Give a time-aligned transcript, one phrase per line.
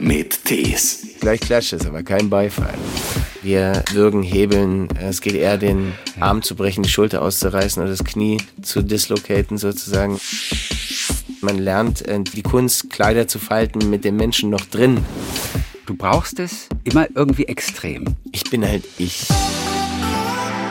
[0.00, 1.06] mit Tees.
[1.20, 2.74] Gleich klatscht es, aber kein Beifall.
[3.42, 4.88] Wir würgen, hebeln.
[4.98, 9.58] Es geht eher, den Arm zu brechen, die Schulter auszureißen oder das Knie zu dislocaten
[9.58, 10.18] sozusagen.
[11.40, 15.04] Man lernt äh, die Kunst, Kleider zu falten mit dem Menschen noch drin.
[15.86, 18.16] Du brauchst es immer irgendwie extrem.
[18.32, 19.26] Ich bin halt ich.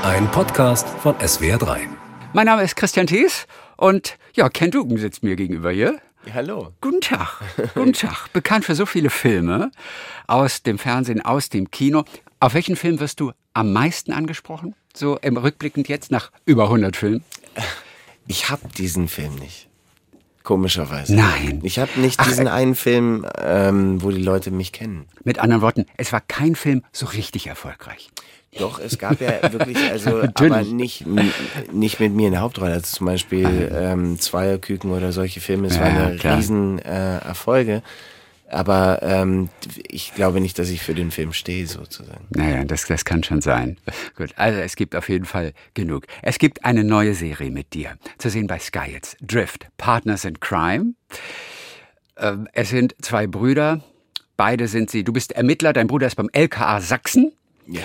[0.03, 1.79] Ein Podcast von SWR3.
[2.33, 5.99] Mein Name ist Christian Thies und ja, Ken Dugan sitzt mir gegenüber hier.
[6.33, 6.73] Hallo.
[6.81, 7.41] Guten Tag.
[7.73, 8.27] Guten Tag.
[8.33, 9.71] Bekannt für so viele Filme
[10.27, 12.03] aus dem Fernsehen, aus dem Kino.
[12.39, 14.75] Auf welchen Film wirst du am meisten angesprochen?
[14.95, 17.23] So im Rückblickend jetzt nach über 100 Filmen?
[18.31, 19.69] Ich hab diesen Film nicht.
[20.43, 21.15] Komischerweise.
[21.15, 21.61] Nein.
[21.63, 25.07] Ich habe nicht Ach, diesen äh, einen Film, ähm, wo die Leute mich kennen.
[25.23, 28.11] Mit anderen Worten, es war kein Film so richtig erfolgreich.
[28.57, 31.05] Doch, es gab ja wirklich, also, aber nicht,
[31.71, 32.73] nicht mit mir in der Hauptrolle.
[32.73, 35.67] Also zum Beispiel ähm, Zweierküken oder solche Filme.
[35.67, 36.37] Es Ja, waren ja klar.
[36.37, 37.83] riesen äh, Erfolge.
[38.51, 39.49] Aber ähm,
[39.87, 42.25] ich glaube nicht, dass ich für den Film stehe, sozusagen.
[42.31, 43.77] Naja, das, das kann schon sein.
[44.17, 46.07] Gut, also es gibt auf jeden Fall genug.
[46.23, 49.17] Es gibt eine neue Serie mit dir, zu sehen bei Sky jetzt.
[49.21, 50.93] Drift, Partners in Crime.
[52.17, 53.81] Ähm, es sind zwei Brüder,
[54.35, 57.31] beide sind sie, du bist Ermittler, dein Bruder ist beim LKA Sachsen.
[57.71, 57.83] Ja.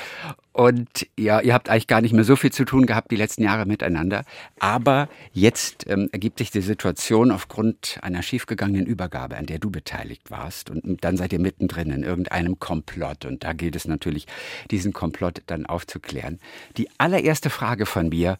[0.52, 3.42] Und ja, ihr habt eigentlich gar nicht mehr so viel zu tun gehabt die letzten
[3.42, 4.24] Jahre miteinander.
[4.58, 10.30] Aber jetzt ähm, ergibt sich die Situation aufgrund einer schiefgegangenen Übergabe, an der du beteiligt
[10.30, 10.70] warst.
[10.70, 13.26] Und dann seid ihr mittendrin in irgendeinem Komplott.
[13.26, 14.26] Und da gilt es natürlich,
[14.70, 16.40] diesen Komplott dann aufzuklären.
[16.78, 18.38] Die allererste Frage von mir,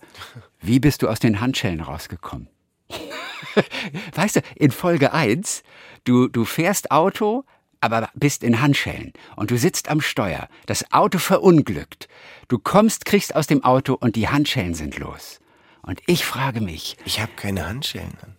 [0.62, 2.48] wie bist du aus den Handschellen rausgekommen?
[4.14, 5.62] Weißt du, in Folge 1,
[6.04, 7.44] du, du fährst Auto,
[7.84, 10.48] aber bist in Handschellen und du sitzt am Steuer.
[10.66, 12.08] Das Auto verunglückt.
[12.48, 15.40] Du kommst, kriegst aus dem Auto und die Handschellen sind los.
[15.82, 18.36] Und ich frage mich, Ich habe keine Handschellen an.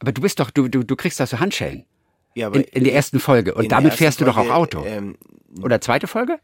[0.00, 1.84] aber du bist doch, du, du, du kriegst also Handschellen.
[2.34, 3.54] Ja, In, in der ersten Folge.
[3.54, 4.84] Und damit fährst du doch auch Folge, Auto.
[4.84, 5.16] Ähm,
[5.62, 6.38] Oder zweite Folge?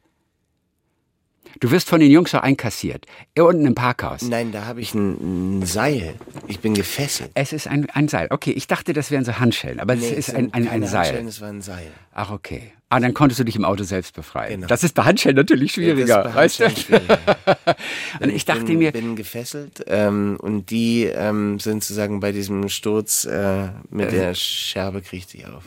[1.60, 3.06] Du wirst von den Jungs auch einkassiert.
[3.38, 4.22] Unten im Parkhaus.
[4.22, 6.14] nein, da habe ich ein, ein Seil.
[6.46, 7.30] Ich bin gefesselt.
[7.34, 8.28] Es ist ein, ein Seil.
[8.30, 11.00] Okay, ich dachte, das wären so Handschellen, aber Nee, es ist ein, ein, ein Seil.
[11.06, 11.90] Handschellen, es war ein Seil.
[12.12, 12.72] Ach, okay.
[12.90, 14.56] Ah, dann konntest du dich im Auto selbst befreien.
[14.56, 14.66] Genau.
[14.66, 16.70] Das ist bei Handschellen natürlich schwieriger, bei weißt du?
[16.70, 17.18] Schwieriger.
[18.20, 22.68] Und ich dachte bin, mir, bin gefesselt ähm, und die ähm, sind sozusagen bei diesem
[22.68, 25.64] Sturz äh, mit der Scherbe kriegt sie auf.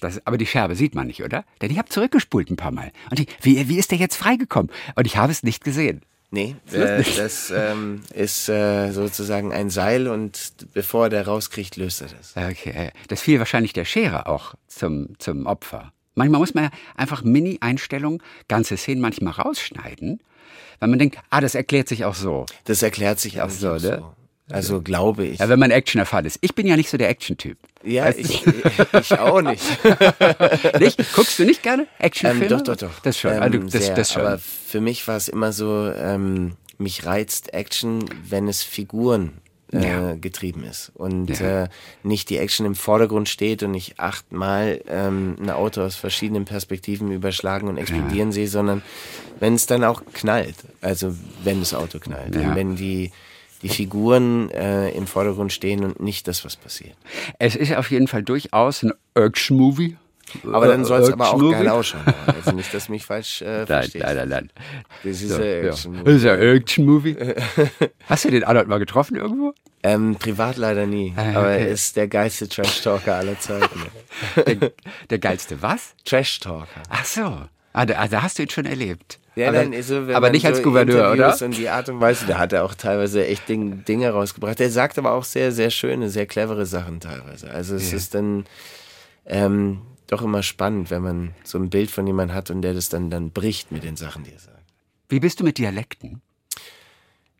[0.00, 1.44] das, aber die Scherbe sieht man nicht, oder?
[1.62, 2.92] Denn ich habe zurückgespult ein paar Mal.
[3.10, 4.70] Und ich, wie, wie ist der jetzt freigekommen?
[4.96, 6.02] Und ich habe es nicht gesehen.
[6.30, 12.08] Nee, äh, das ähm, ist äh, sozusagen ein Seil und bevor der rauskriegt, löst er
[12.08, 12.36] das.
[12.36, 12.90] Okay.
[13.08, 15.92] Das fiel wahrscheinlich der Schere auch zum, zum Opfer.
[16.16, 20.20] Manchmal muss man ja einfach Mini-Einstellungen, ganze Szenen manchmal rausschneiden,
[20.80, 22.46] weil man denkt, ah, das erklärt sich auch so.
[22.64, 23.88] Das erklärt sich auch so, so.
[23.88, 24.02] ne?
[24.48, 25.40] Also glaube ich.
[25.40, 26.38] Ja, wenn man Action erfahren ist.
[26.40, 27.58] Ich bin ja nicht so der Action-Typ.
[27.82, 28.22] Ja, Weißt du?
[28.22, 28.44] ich,
[29.00, 29.62] ich auch nicht.
[30.80, 31.14] Nicht?
[31.14, 32.44] Guckst du nicht gerne Actionfilme?
[32.44, 33.00] Ähm, doch, doch, doch.
[33.00, 33.32] Das schon.
[33.32, 34.22] Ähm, ah, du, das, sehr, das schon.
[34.22, 39.40] Aber für mich war es immer so, ähm, mich reizt Action, wenn es Figuren
[39.72, 40.14] äh, Ja.
[40.14, 41.64] getrieben ist und Ja.
[41.64, 41.68] äh,
[42.02, 47.10] nicht die Action im Vordergrund steht und ich achtmal ähm, ein Auto aus verschiedenen Perspektiven
[47.10, 48.82] überschlagen und explodieren sehe, sondern
[49.40, 52.54] wenn es dann auch knallt, also wenn das Auto knallt, Ja.
[52.54, 53.10] wenn die
[53.62, 56.94] die Figuren äh, im Vordergrund stehen und nicht das, was passiert.
[57.38, 59.96] Es ist auf jeden Fall durchaus ein Action-Movie.
[60.52, 62.02] Aber dann soll es aber auch geil ausschauen.
[62.36, 64.04] Also nicht, dass mich falsch äh, Nein, verstehst.
[64.04, 64.50] nein, nein, nein.
[65.04, 65.68] Das ist So, ein ja.
[65.68, 66.04] Action-Movie.
[66.04, 67.16] Das ist ein Action-Movie.
[68.08, 69.54] Hast du den Arnold mal getroffen irgendwo?
[69.82, 73.80] Ähm, privat leider nie, Ah, aber er ist der geilste Trash-Talker aller Zeiten.
[74.46, 74.72] Der,
[75.10, 75.94] der geilste was?
[76.04, 76.82] Trash-Talker.
[76.88, 77.40] Ach so.
[77.72, 79.20] Ah, da, da hast du ihn schon erlebt.
[79.36, 81.26] Ja, aber, nein, so, aber nicht als so Gouverneur, oder?
[81.26, 84.58] Interviews Und die Art und Weise, da hat er auch teilweise echt Ding, Dinge rausgebracht.
[84.60, 87.50] Er sagt aber auch sehr, sehr schöne, sehr clevere Sachen teilweise.
[87.50, 87.98] Also es Ja.
[87.98, 88.46] ist dann
[89.26, 92.88] ähm, doch immer spannend, wenn man so ein Bild von jemandem hat und der das
[92.88, 94.56] dann, dann bricht mit den Sachen, die er sagt.
[95.08, 96.20] Wie bist du mit Dialekten?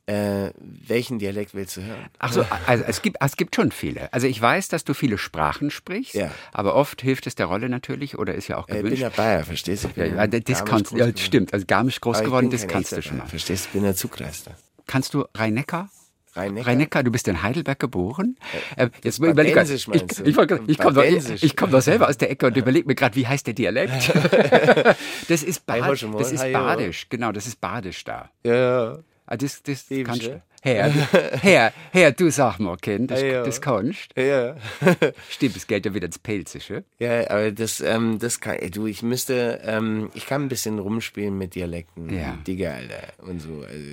[0.08, 2.06] Äh, welchen Dialekt willst du hören?
[2.20, 4.12] Ach so, also es gibt, es gibt schon viele.
[4.12, 6.30] Also ich weiß, dass du viele Sprachen sprichst, Ja.
[6.52, 9.02] aber oft hilft es der Rolle natürlich oder ist ja auch Äh, ich bin gewünscht.
[9.02, 9.88] ja Bayer, verstehst du?
[10.00, 11.52] Ja, ja, das kannst, ja, stimmt.
[11.52, 13.26] Also Garmisch groß geworden, das kannst du schon mal.
[13.26, 13.68] Verstehst du?
[13.70, 14.52] Ich bin der Zugleister.
[14.86, 15.90] Kannst du Rhein-Neckar?
[16.36, 16.66] Rhein-Neckar?
[16.72, 18.36] Rhein-Neckar, du bist in Heidelberg geboren.
[18.76, 21.04] Äh, jetzt das überleg Badensisch ich, ich, grad- ich komme doch,
[21.42, 24.12] ich komm doch selber aus der Ecke und überlege mir gerade, wie heißt der Dialekt?
[25.28, 26.52] das ist, Bad, das ist.
[26.52, 28.30] Badisch, genau, das ist Badisch da.
[28.44, 28.98] Ja,
[29.28, 30.40] Ah, das, das kannst du?
[30.62, 30.88] Herr,
[31.42, 33.42] Herr, Herr, du sag mal, Kind, das, jo.
[33.44, 34.12] das kannst.
[34.16, 34.24] ja.
[34.24, 34.56] ja.
[35.28, 36.84] Stimmt, es geht ja wieder ins Pelzische.
[37.00, 41.36] Ja, aber das, ähm, das kann, du, ich müsste, ähm, ich kann ein bisschen rumspielen
[41.36, 42.08] mit Dialekten.
[42.16, 42.38] Ja.
[42.46, 43.90] Digga, Alter, und so, also,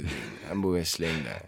[0.52, 1.42] Hamburger Slang, da.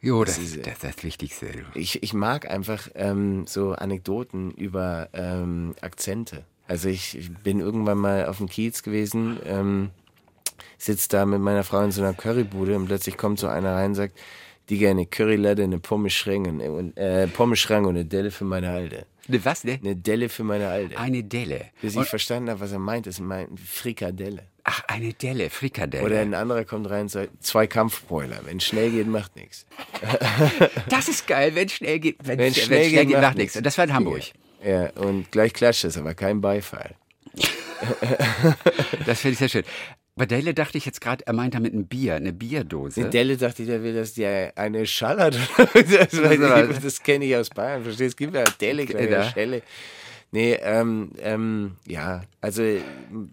[0.00, 1.46] Jo, das, Das ist ist, das, das Wichtigste.
[1.74, 6.44] Ich, ich mag einfach ähm, so Anekdoten über ähm, Akzente.
[6.68, 9.90] Also ich, ich bin irgendwann mal auf dem Kiez gewesen, ähm,
[10.78, 13.90] sitze da mit meiner Frau in so einer Currybude und plötzlich kommt so einer rein
[13.90, 14.18] und sagt,
[14.68, 19.06] die gerne Currylade, eine Pommeschrank und, äh, Pommeschrank und eine Delle für meine Alte.
[19.28, 19.78] Ne, was, ne?
[19.82, 20.98] Eine Delle für meine Alte.
[20.98, 21.66] Eine Delle.
[21.80, 24.42] Bis ich Und, verstanden habe, was er meint, ist meint Frikadelle.
[24.66, 26.04] Ach, eine Delle, Frikadelle.
[26.04, 28.40] Oder ein anderer kommt rein und sagt, zwei Kampfbräuler.
[28.44, 29.64] Wenn schnell geht, macht nichts.
[30.88, 32.18] das ist geil, wenn schnell geht.
[32.20, 33.56] Wenn, Wenn wenn schnell schnell, geht, geht, macht nichts.
[33.56, 34.22] Und das war in Hamburg.
[34.64, 36.94] Ja, und gleich klatscht es, aber kein Beifall.
[39.04, 39.64] Das finde ich sehr schön.
[40.14, 43.02] Bei Delle dachte ich jetzt gerade, er meint damit ein Bier, eine Bierdose.
[43.02, 45.38] In Delle dachte ich, der will, dass die eine schallert.
[45.74, 47.82] das das kenne ich aus Bayern.
[47.82, 48.12] Verstehst?
[48.12, 49.20] Es gibt ja Delle, gleich Ja.
[49.20, 49.62] eine Schelle.
[50.32, 52.62] Nee, ähm, ähm, ja, also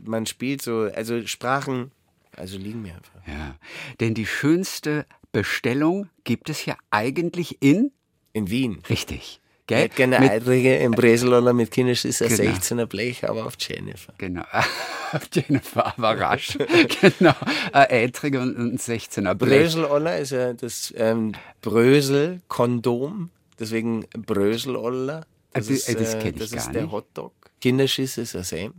[0.06, 1.92] man spielt so, also Sprachen,
[2.38, 3.28] also liegen mir einfach.
[3.28, 3.56] Ja,
[4.00, 7.92] denn die schönste Bestellung gibt es ja eigentlich in
[8.34, 8.80] In Wien.
[8.90, 9.80] richtig, Ich gell?
[9.84, 12.52] hätte gerne Mit- Eitrige im Breseloller mit Kindisch ist ein Genau.
[12.52, 14.14] 16er Blech, aber auf Jennifer.
[14.20, 14.44] Genau,
[15.34, 16.58] Jennifer aber rasch.
[17.18, 17.34] genau,
[17.72, 19.62] ein Ätrige und ein 16er Blech.
[19.64, 23.30] Bröseloller ist ja das ähm, Brösel-Kondom,
[23.60, 25.26] deswegen Bröseloller.
[25.54, 26.92] Das, ist, das- das äh, kenn ich das gar ist der nicht.
[26.92, 27.34] Hotdog.
[27.62, 28.74] Kinderschiss ist ein Senf.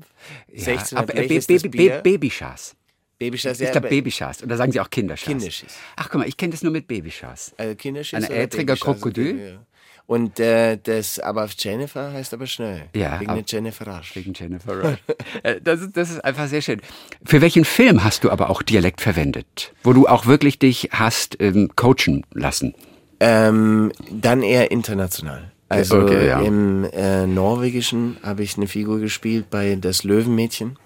[0.53, 1.91] Ja, 16er aber Blech Ba- ist das Bier.
[1.97, 2.77] Ba- Babyschaß.
[3.19, 4.43] Babyschaß, Ich ja, glaube aber- Babyschaß.
[4.43, 5.27] Oder sagen Sie auch Kinderschaß?
[5.29, 5.75] Kinderschiss.
[5.97, 7.55] Ach, guck mal, ich kenne das nur mit Babyschaß.
[7.57, 8.77] Also Kinderschiss Ein ätriger?
[8.77, 9.61] Krokodil?
[10.07, 12.91] Und äh, das aber auf Jennifer heißt aber schnell.
[12.95, 14.15] Ja, Wegen der Jennifer Rasch.
[14.17, 14.99] Wegen Jennifer Rush.
[15.43, 16.83] Äh, das, ist, das ist einfach sehr schön.
[17.25, 19.73] Für welchen Film hast du aber auch Dialekt verwendet?
[19.83, 22.75] Wo du auch wirklich dich hast ähm, coachen lassen?
[23.21, 25.51] Ähm, dann eher international.
[25.69, 26.41] Also Okay, ja.
[26.41, 30.79] im äh, Norwegischen habe ich eine Figur gespielt bei Das Löwenmädchen.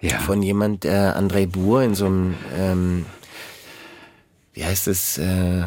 [0.00, 0.18] Ja.
[0.18, 3.06] Von jemand, der André Buhr in so einem, ähm,
[4.52, 5.64] wie heißt es, äh,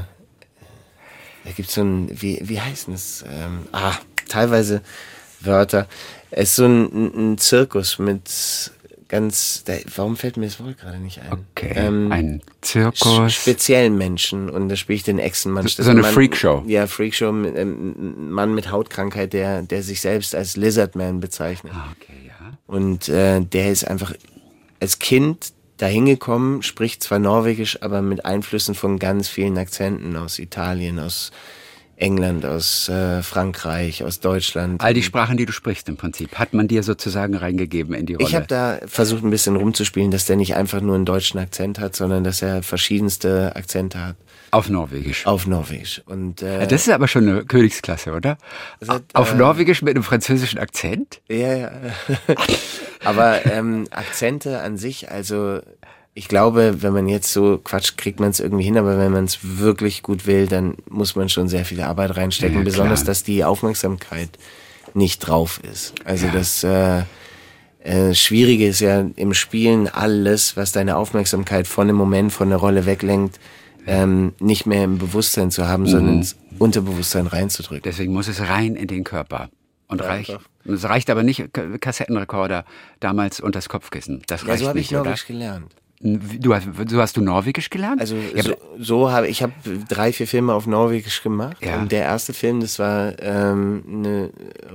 [1.43, 3.25] da gibt's so ein, wie, wie heißt das?
[3.27, 3.95] Ähm, ah,
[4.27, 4.81] teilweise
[5.39, 5.87] Wörter.
[6.29, 8.29] Es ist so ein, ein Zirkus mit
[9.09, 11.33] ganz, da, warum fällt mir das Wort gerade nicht ein?
[11.33, 13.33] Okay, Ähm, ein Zirkus.
[13.33, 15.67] speziellen Menschen und da spiele ich den Echsenmann.
[15.67, 16.63] So- Das so eine Mann- Freakshow.
[16.67, 17.43] Ja, Freakshow, ähm,
[17.97, 21.73] ein Mann mit Hautkrankheit, der, der sich selbst als Lizardman bezeichnet.
[21.75, 22.57] Ah, okay, ja.
[22.67, 24.13] Und äh, der ist einfach
[24.79, 30.37] als Kind dahin gekommen, spricht zwar Norwegisch, aber mit Einflüssen von ganz vielen Akzenten aus
[30.39, 31.31] Italien, aus
[31.99, 34.81] England, aus äh, Frankreich, aus Deutschland.
[34.81, 38.15] All die Sprachen, die du sprichst im Prinzip, hat man dir sozusagen reingegeben in die
[38.15, 38.27] Rolle.
[38.27, 41.79] Ich habe da versucht, ein bisschen rumzuspielen, dass der nicht einfach nur einen deutschen Akzent
[41.79, 44.15] hat, sondern dass er verschiedenste Akzente hat
[44.51, 45.27] auf Norwegisch.
[45.27, 46.01] auf Norwegisch.
[46.05, 48.37] Und äh, Ja, das ist aber schon eine Königsklasse, oder?
[48.87, 51.21] hat, auf äh, Norwegisch mit einem französischen Akzent?
[51.27, 51.71] Ja, ja.
[53.05, 55.61] Aber ähm, Akzente an sich, also
[56.13, 59.25] ich glaube, wenn man jetzt so quatscht, kriegt man es irgendwie hin, aber wenn man
[59.25, 63.23] es wirklich gut will, dann muss man schon sehr viel Arbeit reinstecken, Ja, besonders, dass
[63.23, 64.29] die Aufmerksamkeit
[64.93, 65.93] nicht drauf ist.
[66.03, 67.03] Also das äh,
[67.83, 72.57] äh, Schwierige ist ja im Spielen alles, was deine Aufmerksamkeit von dem Moment, von der
[72.57, 73.39] Rolle weglenkt,
[73.87, 77.83] ähm, nicht mehr im Bewusstsein zu haben, sondern ins Unterbewusstsein reinzudrücken.
[77.83, 79.49] Deswegen muss es rein in den Körper.
[79.87, 80.45] Und reicht, einfach.
[80.65, 81.49] es reicht aber nicht
[81.81, 82.63] Kassettenrekorder
[82.99, 84.21] damals und das Kopfkissen.
[84.27, 84.91] Das Ja, reicht so habe ich?
[84.91, 85.73] Norwegisch gelernt.
[86.01, 87.99] Du hast, so hast du Norwegisch gelernt?
[87.99, 89.51] Also ja, so, so habe ich habe
[89.89, 91.57] drei, vier Filme auf Norwegisch gemacht.
[91.61, 91.77] Ja.
[91.77, 94.29] Und der erste Film, das war ähm, eine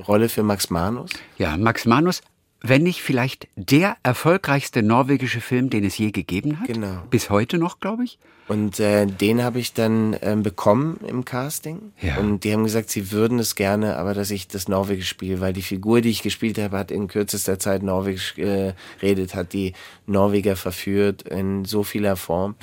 [0.07, 1.11] Rolle für Max Manus.
[1.39, 2.21] ja, Max Manus,
[2.67, 6.67] wenn nicht vielleicht der erfolgreichste norwegische Film, den es je gegeben hat.
[6.67, 7.03] Genau.
[7.11, 8.19] Bis heute noch, glaube ich.
[8.49, 11.93] Und äh, den habe ich dann ähm, bekommen im Casting.
[12.01, 12.17] Ja.
[12.17, 15.53] Und die haben gesagt, sie würden es gerne, aber dass ich das Norwegisch spiele, weil
[15.53, 19.75] die Figur, die ich gespielt habe, hat in kürzester Zeit Norwegisch äh, geredet, hat die
[20.07, 22.55] Norweger verführt in so vieler Form.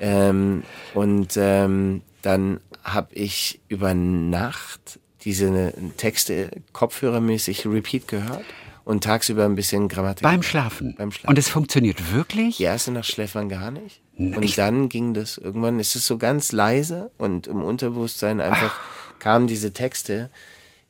[0.00, 0.64] Ähm,
[0.94, 8.44] und ähm, dann habe ich über Nacht diese Texte kopfhörermäßig repeat gehört
[8.84, 10.22] und tagsüber ein bisschen Grammatik.
[10.22, 10.94] Beim Schlafen.
[10.96, 11.28] Beim Schlafen.
[11.30, 12.56] Und es funktioniert wirklich?
[12.56, 14.00] Die erste Nacht schläft man gar nicht.
[14.16, 18.74] Ich- Und dann ging das irgendwann, es ist so ganz leise und im Unterbewusstsein einfach
[19.18, 20.30] kamen diese Texte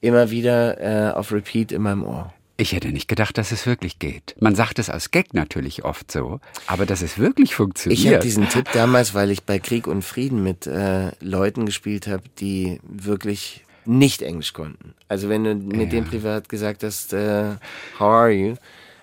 [0.01, 2.33] immer wieder äh, auf Repeat in meinem Ohr.
[2.59, 4.37] Ich hätte nicht gedacht, dass es wirklich geht.
[4.41, 7.99] Man sagt es als Gag natürlich oft so, aber dass es wirklich funktioniert.
[8.01, 12.07] Ich habe diesen Tipp damals, weil ich bei Krieg und Frieden mit äh, Leuten gespielt
[12.07, 14.95] habe, die wirklich nicht Englisch konnten.
[15.09, 17.57] Also wenn du mit dem privat gesagt hast, äh,
[17.99, 18.55] how are you,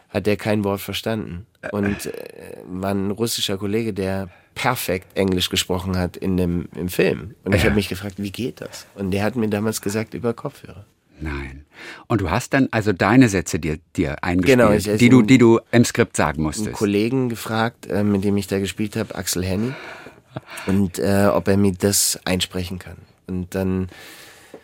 [0.09, 1.45] hat der kein Wort verstanden.
[1.71, 7.35] Und äh, war ein russischer Kollege, der perfekt Englisch gesprochen hat in dem im Film.
[7.43, 7.67] Und ich Ja.
[7.67, 8.85] habe mich gefragt, wie geht das?
[8.95, 10.85] Und der hat mir damals gesagt über Kopfhörer.
[11.21, 11.65] Nein.
[12.07, 15.37] Und du hast dann also deine Sätze dir, dir eingespielt, Genau, ich- die, du, die
[15.37, 16.71] du im Skript sagen einen musstest.
[16.73, 19.73] Kollegen gefragt, äh, mit dem ich da gespielt habe, Axel Henny,
[20.65, 22.97] und äh, ob er mir das einsprechen kann.
[23.27, 23.89] Und dann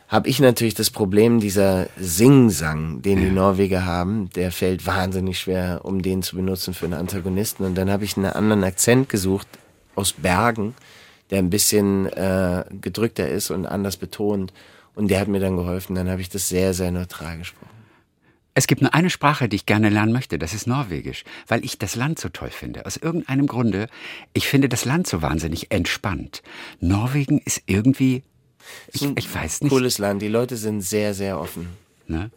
[0.08, 5.82] habe ich natürlich das Problem, dieser Singsang, den die Norweger haben, der fällt wahnsinnig schwer,
[5.84, 7.66] um den zu benutzen für einen Antagonisten.
[7.66, 9.48] Und dann habe ich einen anderen Akzent gesucht
[9.96, 10.76] aus Bergen,
[11.32, 14.54] der ein bisschen äh, gedrückter ist und anders betont.
[14.94, 15.96] Und der hat mir dann geholfen.
[15.96, 17.76] Dann habe ich das sehr, sehr neutral gesprochen.
[18.58, 21.78] Es gibt nur eine Sprache, die ich gerne lernen möchte, das ist Norwegisch, weil ich
[21.78, 22.86] das Land so toll finde.
[22.86, 23.90] Aus irgendeinem Grunde,
[24.34, 26.42] ich finde das Land so wahnsinnig entspannt.
[26.80, 28.24] Norwegen ist irgendwie,
[28.92, 29.72] ich, ich weiß nicht.
[29.72, 30.22] Cooles Land.
[30.22, 31.70] Die Leute sind sehr, sehr offen.
[32.08, 32.32] Ne?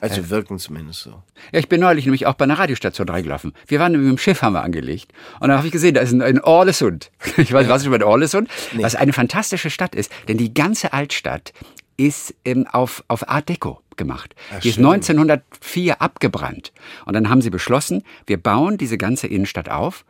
[0.00, 1.22] Also wirken zumindest so.
[1.52, 3.54] Ja, ich bin neulich nämlich auch bei einer Radiostation reingelaufen.
[3.66, 5.12] Wir waren mit dem Schiff, haben wir angelegt.
[5.40, 7.10] Und da habe ich gesehen, da ist ein, ein Orlesund.
[7.38, 8.48] Ich weiß, was ist über Orlesund?
[8.74, 10.10] Was eine fantastische Stadt ist.
[10.28, 11.52] Denn die ganze Altstadt
[11.96, 14.34] ist ähm, auf, auf Art Deco gemacht.
[14.62, 14.86] die ist schön.
[14.86, 16.72] 1904 abgebrannt.
[17.04, 20.04] Und dann haben sie beschlossen, wir bauen diese ganze Innenstadt auf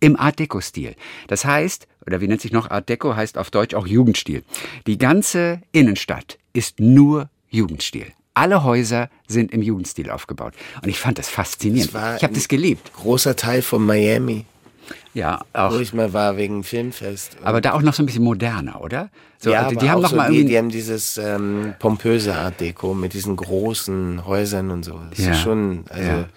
[0.00, 0.94] im Art Deco-Stil.
[1.26, 4.42] Das heißt, oder wie nennt sich noch Art Deco, heißt auf Deutsch auch Jugendstil.
[4.86, 8.06] Die ganze Innenstadt ist nur Jugendstil.
[8.34, 10.54] Alle Häuser sind im Jugendstil aufgebaut.
[10.82, 11.92] Und ich fand das faszinierend.
[11.94, 12.92] Das ich habe das geliebt.
[12.94, 14.44] Großer Teil von Miami,
[15.12, 15.80] Ja, wo auch.
[15.80, 17.36] ich mal war wegen Filmfest.
[17.42, 19.10] Aber da auch noch so ein bisschen moderner, oder?
[19.40, 20.52] So, ja, die, aber die haben noch so, mal die, irgendwie.
[20.52, 25.00] die haben dieses ähm, pompöse Art Deco mit diesen großen Häusern und so.
[25.10, 25.32] Das Ja.
[25.32, 26.28] ist schon, also Ja.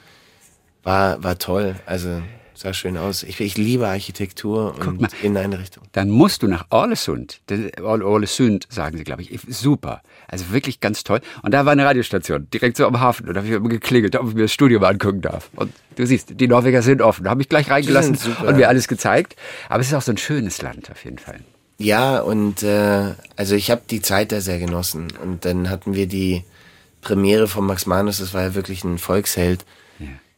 [0.84, 1.76] war, war toll.
[1.86, 2.22] Also
[2.62, 3.24] sah schön aus.
[3.24, 5.10] Ich, ich liebe Architektur und mal.
[5.22, 5.84] Inneneinrichtung.
[5.92, 7.42] dann musst du nach Orlesund.
[7.82, 9.40] Orlesund sagen sie, glaube ich.
[9.48, 10.02] Super.
[10.28, 11.22] Also wirklich ganz toll.
[11.42, 13.28] Und da war eine Radiostation, direkt so am Hafen.
[13.28, 15.50] Und da habe ich immer geklingelt, ob ich mir das Studio mal angucken darf.
[15.56, 17.26] Und du siehst, die Norweger sind offen.
[17.26, 19.36] Da habe ich gleich reingelassen und mir alles gezeigt.
[19.68, 21.40] Aber es ist auch so ein schönes Land auf jeden Fall.
[21.78, 25.08] Ja, und äh, also ich habe die Zeit da sehr genossen.
[25.24, 26.44] Und dann hatten wir die
[27.02, 29.66] Premiere von Max Manus, das war ja wirklich ein Volksheld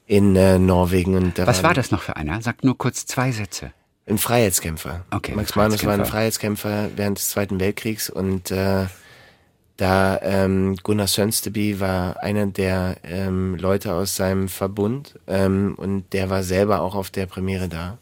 [0.05, 1.15] in äh, Norwegen.
[1.15, 2.41] Und da Was war das noch für einer?
[2.41, 3.71] Sag nur kurz zwei Sätze.
[4.05, 5.05] Ein Freiheitskämpfer.
[5.11, 6.89] Okay, Max Manus war ein Freiheitskämpfer.
[6.95, 8.85] Während des Zweiten Weltkriegs und äh,
[9.77, 16.29] da ähm, Gunnar Sönsteby war einer der ähm, Leute aus seinem Verbund ähm, und der
[16.29, 17.97] war selber auch auf der Premiere da.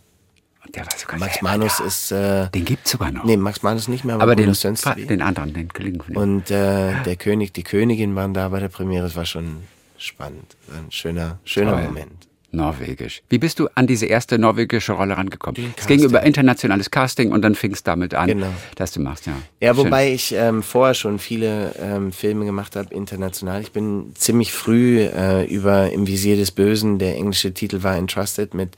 [0.65, 1.83] Und der war sogar Max Manus da.
[1.85, 3.23] ist äh, Den gibt's sogar noch.
[3.23, 5.05] nee Max Manus nicht mehr, aber, aber den, Gunnar Sönsteby.
[5.05, 6.17] den anderen, den Kollegen von ihm.
[6.17, 9.05] Und äh, der König, die Königin waren da bei der Premiere.
[9.05, 9.63] Es war schon
[10.03, 11.83] spannend, ein schöner, schöner Toll.
[11.83, 12.27] Moment.
[12.53, 13.21] Norwegisch.
[13.29, 15.73] Wie bist du an diese erste norwegische Rolle rangekommen?
[15.77, 18.53] Es ging über internationales Casting und dann fing es damit an, Genau.
[18.75, 19.31] dass du machst, ja.
[19.61, 19.85] Ja, Schön.
[19.85, 23.61] wobei ich ähm, vorher schon viele ähm, Filme gemacht habe, international.
[23.61, 28.53] Ich bin ziemlich früh äh, über Im Visier des Bösen, der englische Titel war Entrusted,
[28.53, 28.75] mit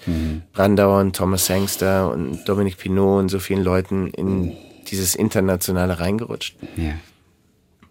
[0.54, 4.56] Brandauer und Thomas Sangster und Dominic Pinot und so vielen Leuten in
[4.92, 6.58] dieses Internationale reingerutscht.
[6.78, 6.94] Ja.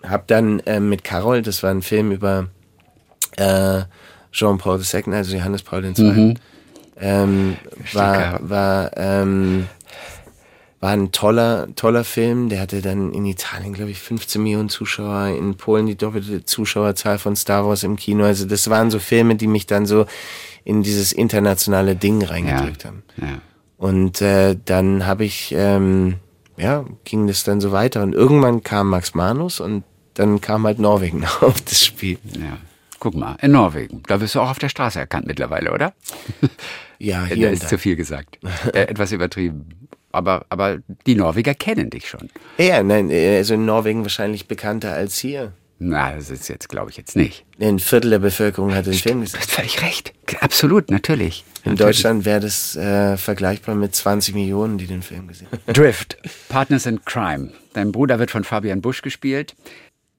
[0.09, 2.47] Hab dann ähm, mit Carol, das war ein Film über
[3.37, 3.83] äh,
[4.33, 6.35] Jean-Paul II, also Johannes Paul II.
[6.99, 7.57] Ähm,
[7.93, 9.67] war war ähm,
[10.81, 12.49] war ein toller toller Film.
[12.49, 17.19] Der hatte dann in Italien glaube ich 15 Millionen Zuschauer, in Polen die doppelte Zuschauerzahl
[17.19, 18.25] von Star Wars im Kino.
[18.25, 20.07] Also das waren so Filme, die mich dann so
[20.65, 23.03] in dieses internationale Ding reingedrückt haben.
[23.17, 23.41] Ja.
[23.79, 26.15] Und äh, dann habe ich, ähm,
[26.57, 28.05] ja, ging das dann so weiter.
[28.05, 29.83] Und irgendwann kam Max Manus und
[30.15, 32.19] dann kam halt Norwegen auf das Spiel.
[32.33, 32.59] ja.
[33.03, 34.05] Guck mal, in Norwegen.
[34.07, 35.93] Da wirst du auch auf der Straße erkannt mittlerweile, oder?
[37.01, 37.81] Ja, Da hier ist und zu da.
[37.81, 38.39] viel gesagt.
[38.73, 39.89] äh, etwas übertrieben.
[40.13, 42.29] Aber, aber die Norweger kennen dich schon.
[42.59, 45.53] Ja, nein, äh, also in Norwegen wahrscheinlich bekannter als hier.
[45.81, 47.45] Na, das ist jetzt, glaube ich, jetzt nicht.
[47.61, 49.41] Ein Viertel der Bevölkerung hat den Film Du gesehen.
[49.41, 50.13] hast völlig recht.
[50.41, 51.45] Absolut, natürlich.
[51.65, 51.97] In Natürlich.
[51.97, 55.73] Deutschland wäre das äh, vergleichbar mit 20 Millionen, die den Film gesehen haben.
[55.73, 56.19] Drift,
[56.49, 57.51] Partners in Crime.
[57.73, 59.57] Dein Bruder wird von Fabian Busch gespielt.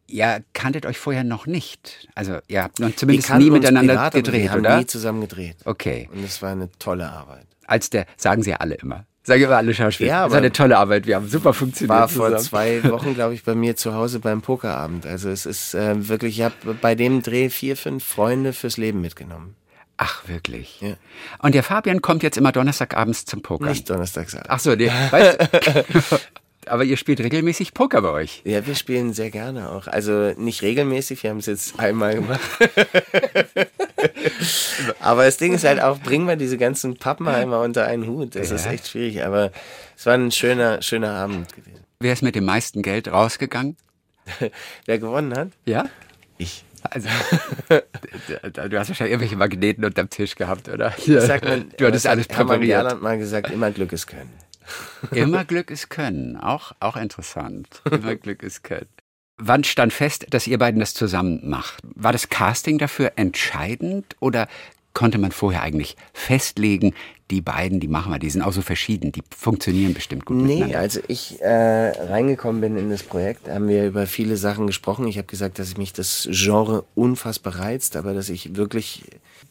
[0.08, 2.08] Ihr kanntet euch vorher noch nicht.
[2.14, 4.78] Also ihr habt noch zumindest nie miteinander privat, aber gedreht, wir haben oder?
[4.80, 5.58] nie zusammen gedreht.
[5.66, 6.10] Okay.
[6.14, 7.46] Und es war eine tolle Arbeit.
[7.66, 9.06] Als der, sagen sie ja alle immer.
[9.26, 10.10] Sagen immer alle Schauspieler.
[10.10, 11.08] Ja, das war aber- eine tolle Arbeit.
[11.08, 11.90] Wir haben super funktioniert.
[11.98, 12.44] war vor zusammen.
[12.44, 15.06] zwei Wochen, glaube ich, bei mir zu Hause beim Pokerabend.
[15.06, 19.00] Also es ist äh, wirklich, ich habe bei dem Dreh vier, fünf Freunde fürs Leben
[19.00, 19.56] mitgenommen.
[19.96, 20.82] Ach, wirklich.
[20.82, 20.96] Ja.
[21.40, 23.68] Und der Fabian kommt jetzt immer Donnerstagabends zum Poker.
[23.68, 24.50] Nicht Donnerstagsabend.
[24.50, 26.18] Ach so, nee, weißt du,
[26.70, 28.41] aber ihr spielt regelmäßig Poker bei euch.
[28.46, 29.88] Ja, wir spielen sehr gerne auch.
[29.88, 32.41] Also nicht regelmäßig, wir haben es jetzt einmal gemacht.
[35.00, 38.36] aber das Ding ist halt auch, bringen wir diese ganzen Pappenheimer unter einen Hut.
[38.36, 38.72] Das ist Ja.
[38.72, 39.51] echt schwierig, aber
[39.98, 41.79] es war ein schöner, schöner Abend gewesen.
[42.00, 43.77] Wer ist mit dem meisten Geld rausgegangen?
[44.86, 45.50] Wer gewonnen hat?
[45.65, 45.86] Ja?
[46.38, 46.63] Ich.
[46.89, 47.08] Also,
[47.70, 50.93] du hast wahrscheinlich irgendwelche Magneten unterm Tisch gehabt, oder?
[50.98, 52.82] Sagt man, du hattest alles hat Hermann präpariert.
[52.82, 54.29] Gerland mal gesagt, immer Glück ist Können.
[55.12, 56.38] Immer Glück ist Können.
[56.38, 57.82] Auch, auch interessant.
[57.89, 58.88] Immer Glück ist Können.
[59.38, 61.82] Wann stand fest, dass ihr beiden das zusammen macht?
[61.96, 64.48] War das Casting dafür entscheidend oder
[64.93, 66.93] konnte man vorher eigentlich festlegen,
[67.32, 70.75] die beiden, die machen wir, die sind auch so verschieden, die funktionieren bestimmt gut Nee,
[70.75, 75.08] als ich äh, reingekommen bin in das Projekt, haben wir über viele Sachen gesprochen.
[75.08, 79.03] Ich habe gesagt, dass mich das Genre unfassbar reizt, aber dass ich wirklich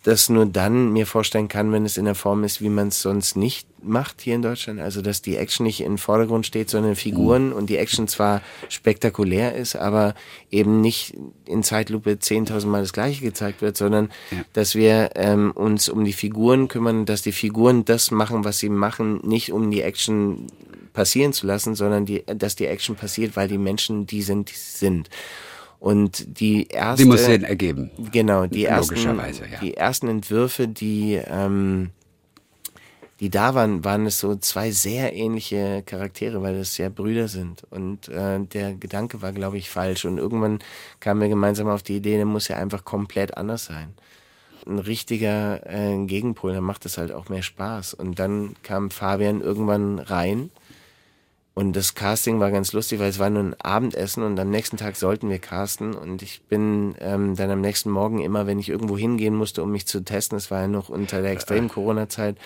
[0.05, 3.03] das nur dann mir vorstellen kann, wenn es in der Form ist, wie man es
[3.03, 4.81] sonst nicht macht hier in Deutschland.
[4.81, 7.53] Also dass die Action nicht im Vordergrund steht, sondern Figuren mhm.
[7.53, 10.15] und die Action zwar spektakulär ist, aber
[10.51, 11.15] eben nicht
[11.47, 14.45] in Zeitlupe 10.000 Mal das Gleiche gezeigt wird, sondern ja.
[14.53, 18.69] dass wir ähm, uns um die Figuren kümmern, dass die Figuren das machen, was sie
[18.69, 20.47] machen, nicht um die Action
[20.93, 24.57] passieren zu lassen, sondern die, dass die Action passiert, weil die Menschen die sind, die
[24.57, 25.09] sind.
[25.83, 27.03] Und die erste.
[27.03, 27.91] Die muss Sinn ergeben.
[28.13, 29.59] Genau, die ersten, ja.
[29.61, 31.91] die ersten Entwürfe, die, ähm,
[33.23, 37.63] die da waren, waren es so zwei sehr ähnliche Charaktere, weil es ja Brüder sind.
[37.71, 40.05] Und äh, der Gedanke war, glaube ich, falsch.
[40.05, 40.59] Und irgendwann
[40.99, 43.95] kamen wir gemeinsam auf die Idee, der muss ja einfach komplett anders sein.
[44.67, 47.95] Ein richtiger äh, Gegenpol, dann macht es halt auch mehr Spaß.
[47.95, 50.51] Und dann kam Fabian irgendwann rein
[51.55, 54.79] und das Casting war ganz lustig, weil es war nur ein Abendessen und am nächsten
[54.79, 55.95] Tag sollten wir casten.
[55.95, 59.71] Und ich bin ähm, dann am nächsten Morgen immer, wenn ich irgendwo hingehen musste, um
[59.71, 62.37] mich zu testen, es war ja noch unter der extremen Corona-Zeit,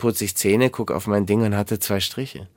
[0.00, 2.48] putze ich Zähne, gucke auf mein Ding und hatte zwei Striche.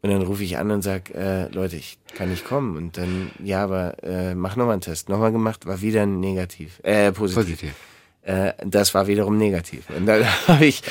[0.00, 2.76] Und dann rufe ich an und sag, äh, Leute, ich kann nicht kommen.
[2.76, 5.08] Und dann, ja, aber äh, mach nochmal einen Test.
[5.08, 6.80] Nochmal gemacht, war wieder negativ.
[6.84, 7.44] Äh, positiv.
[7.44, 7.74] positiv.
[8.22, 9.90] Äh, das war wiederum negativ.
[9.90, 10.82] Und dann habe ich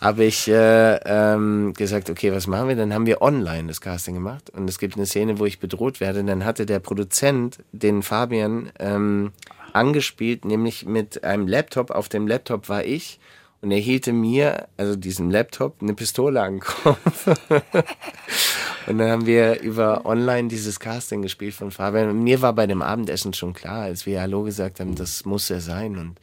[0.00, 2.76] habe ich äh, ähm, gesagt, okay, was machen wir?
[2.76, 5.98] Dann haben wir online das Casting gemacht und es gibt eine Szene, wo ich bedroht
[5.98, 6.20] werde.
[6.20, 9.32] Und dann hatte der Produzent den Fabian ähm,
[9.72, 11.90] angespielt, nämlich mit einem Laptop.
[11.90, 13.18] Auf dem Laptop war ich
[13.64, 17.26] und er hielte mir, also diesem Laptop, eine Pistole an den Kopf.
[18.86, 22.10] und dann haben wir über online dieses Casting gespielt von Fabian.
[22.10, 25.48] Und mir war bei dem Abendessen schon klar, als wir Hallo gesagt haben, das muss
[25.48, 25.96] er sein.
[25.96, 26.20] Und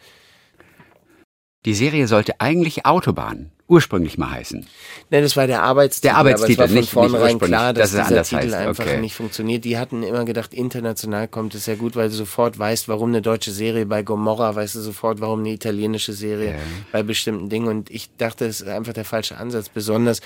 [1.66, 4.66] die Serie sollte eigentlich Autobahn ursprünglich mal heißen.
[5.10, 6.10] Nein, das war der Arbeitstitel.
[6.10, 8.56] Der Arbeitstitel, aber war von vornherein klar, dass, dass dieser Titel heißt.
[8.56, 9.00] einfach okay.
[9.00, 9.64] nicht funktioniert.
[9.64, 13.22] Die hatten immer gedacht, international kommt es ja gut, weil du sofort weißt, warum eine
[13.22, 16.60] deutsche Serie bei Gomorra, weißt du sofort, warum eine italienische Serie ja.
[16.92, 17.68] bei bestimmten Dingen.
[17.68, 20.22] Und ich dachte, es ist einfach der falsche Ansatz, besonders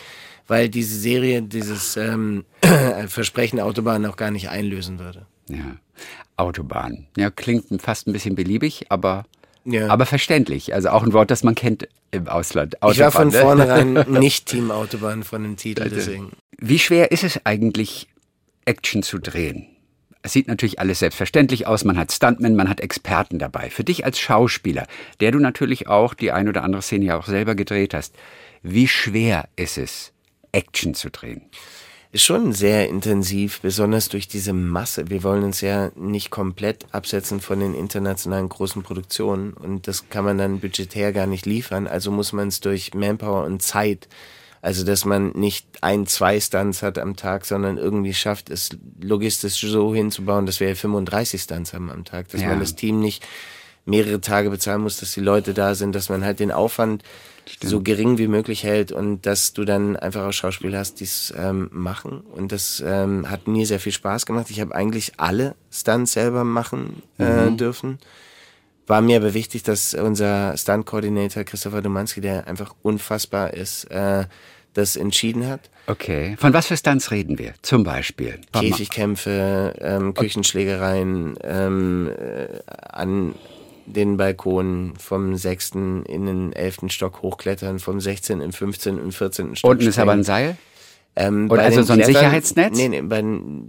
[0.48, 2.46] weil diese Serie dieses ähm,
[3.08, 5.26] Versprechen Autobahn auch gar nicht einlösen würde.
[5.48, 5.78] Ja,
[6.36, 7.08] Autobahn.
[7.18, 9.26] Ja, klingt fast ein bisschen beliebig, aber
[9.66, 9.88] ja.
[9.88, 10.74] Aber verständlich.
[10.74, 12.82] Also auch ein Wort, das man kennt im Ausland.
[12.82, 13.40] Autobahn, ich war von ne?
[13.40, 16.32] vornherein nicht Team Autobahn von dem Titel, deswegen.
[16.58, 18.08] Wie schwer ist es eigentlich,
[18.66, 19.68] Action zu drehen?
[20.22, 21.84] Es sieht natürlich alles selbstverständlich aus.
[21.84, 23.70] Man hat Stuntmen, man hat Experten dabei.
[23.70, 24.88] Für dich als Schauspieler,
[25.20, 28.16] der du natürlich auch die ein oder andere Szene ja auch selber gedreht hast,
[28.64, 30.14] wie schwer ist es,
[30.52, 31.44] Action zu drehen?
[32.16, 35.10] Ist schon sehr intensiv, besonders durch diese Masse.
[35.10, 40.24] Wir wollen uns ja nicht komplett absetzen von den internationalen großen Produktionen und das kann
[40.24, 41.88] man dann budgetär gar nicht liefern.
[41.88, 44.08] Also muss man es durch Manpower und Zeit,
[44.62, 48.70] also dass man nicht ein, zwei Stunts hat am Tag, sondern irgendwie schafft, es
[49.02, 52.48] logistisch so hinzubauen, dass wir 35 Stunts haben am Tag, dass ja.
[52.48, 53.28] man das Team nicht
[53.86, 57.04] mehrere Tage bezahlen muss, dass die Leute da sind, dass man halt den Aufwand
[57.46, 57.70] Stimmt.
[57.70, 61.34] so gering wie möglich hält und dass du dann einfach auch Schauspieler hast, die es
[61.38, 62.22] ähm, machen.
[62.22, 64.50] Und das ähm, hat mir sehr viel Spaß gemacht.
[64.50, 67.58] Ich habe eigentlich alle Stunts selber machen äh, mhm.
[67.58, 68.00] dürfen.
[68.88, 74.26] War mir aber wichtig, dass unser Stunt-Coordinator Christopher Domanski, der einfach unfassbar ist, äh,
[74.74, 75.70] das entschieden hat.
[75.88, 76.36] Okay.
[76.38, 77.54] Von was für Stunts reden wir?
[77.62, 78.40] Zum Beispiel?
[78.52, 83.36] Käfigkämpfe, ähm, Küchenschlägereien, ähm, äh, an
[83.86, 88.42] den Balkon vom sechsten in den elften Stock hochklettern, vom 16.
[88.42, 89.00] in 15.
[89.00, 89.56] und 14.
[89.56, 89.72] Stock.
[89.72, 90.58] Unten ist aber ein Seil?
[91.18, 92.78] Ähm, Oder also so ein Klettern, Sicherheitsnetz?
[92.78, 93.24] Nee, nee, bei,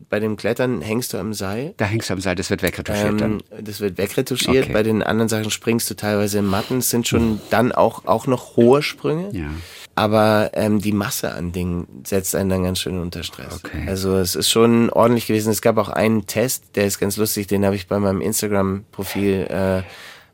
[0.09, 1.75] bei dem Klettern hängst du am Seil.
[1.77, 3.43] Da hängst du am Seil, das wird wegretuschiert ähm, dann?
[3.63, 4.65] Das wird wegretuschiert.
[4.65, 4.73] Okay.
[4.73, 6.79] Bei den anderen Sachen springst du teilweise in Matten.
[6.79, 9.29] Es sind schon dann auch, auch noch hohe Sprünge.
[9.33, 9.51] Ja.
[9.99, 13.65] Aber ähm, die Masse an Dingen setzt einen dann ganz schön unter Stress.
[13.65, 13.87] Okay.
[13.89, 15.51] Also es ist schon ordentlich gewesen.
[15.51, 19.47] Es gab auch einen Test, der ist ganz lustig, den habe ich bei meinem Instagram-Profil
[19.49, 19.83] äh,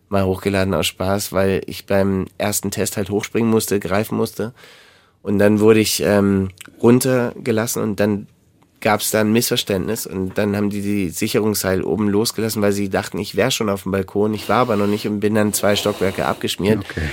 [0.08, 4.52] mal hochgeladen aus Spaß, weil ich beim ersten Test halt hochspringen musste, greifen musste.
[5.22, 6.50] Und dann wurde ich ähm,
[6.82, 8.26] runtergelassen und dann
[8.80, 12.88] gab es da ein Missverständnis und dann haben die die Sicherungsseil oben losgelassen, weil sie
[12.88, 15.52] dachten, ich wäre schon auf dem Balkon, ich war aber noch nicht und bin dann
[15.52, 16.80] zwei Stockwerke abgeschmiert.
[16.80, 17.08] Okay.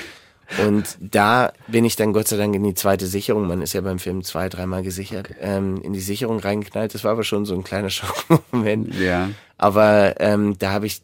[0.57, 3.81] Und da bin ich dann Gott sei Dank in die zweite Sicherung, man ist ja
[3.81, 5.39] beim Film zwei, dreimal gesichert, okay.
[5.41, 6.93] ähm, in die Sicherung reingeknallt.
[6.93, 8.95] Das war aber schon so ein kleiner Schockmoment.
[8.95, 9.29] Ja.
[9.57, 11.01] Aber ähm, da habe ich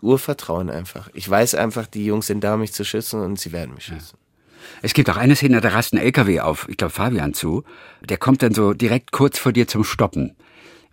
[0.00, 1.08] Urvertrauen einfach.
[1.14, 3.84] Ich weiß einfach, die Jungs sind da, um mich zu schützen und sie werden mich
[3.84, 4.18] schützen.
[4.80, 7.64] Es gibt auch eine Szene, da rast ein LKW auf, ich glaube Fabian zu.
[8.08, 10.34] Der kommt dann so direkt kurz vor dir zum Stoppen.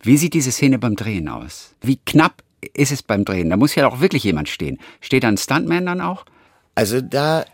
[0.01, 1.75] Wie sieht diese Szene beim Drehen aus?
[1.81, 3.49] Wie knapp ist es beim Drehen?
[3.49, 4.79] Da muss ja auch wirklich jemand stehen.
[5.01, 6.25] Steht da ein Stuntman dann auch?
[6.75, 7.45] Also da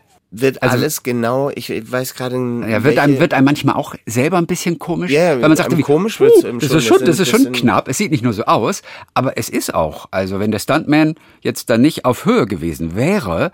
[0.41, 2.35] wird Also- alles genau, ich weiß gerade
[2.67, 5.75] Ja, wird einem, wird einem manchmal auch selber ein bisschen komisch, Ja, weil man sagt,
[5.77, 6.77] wie, komisch wird's uh, einem das schon.
[6.79, 7.87] ist schon, Das das ist schon knapp.
[7.87, 8.81] Es sieht nicht nur so aus,
[9.13, 10.07] aber es ist auch.
[10.11, 13.51] Also wenn der Stuntman jetzt da nicht auf Höhe gewesen wäre,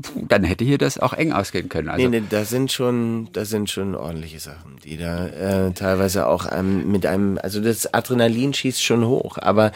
[0.00, 1.88] puh, dann hätte hier das auch eng ausgehen können.
[1.88, 6.26] Also, Nee, nee, da sind schon, da sind schon ordentliche Sachen, die da äh, teilweise
[6.26, 9.38] auch ähm, mit einem, also das Adrenalin schießt schon hoch.
[9.38, 9.72] Aber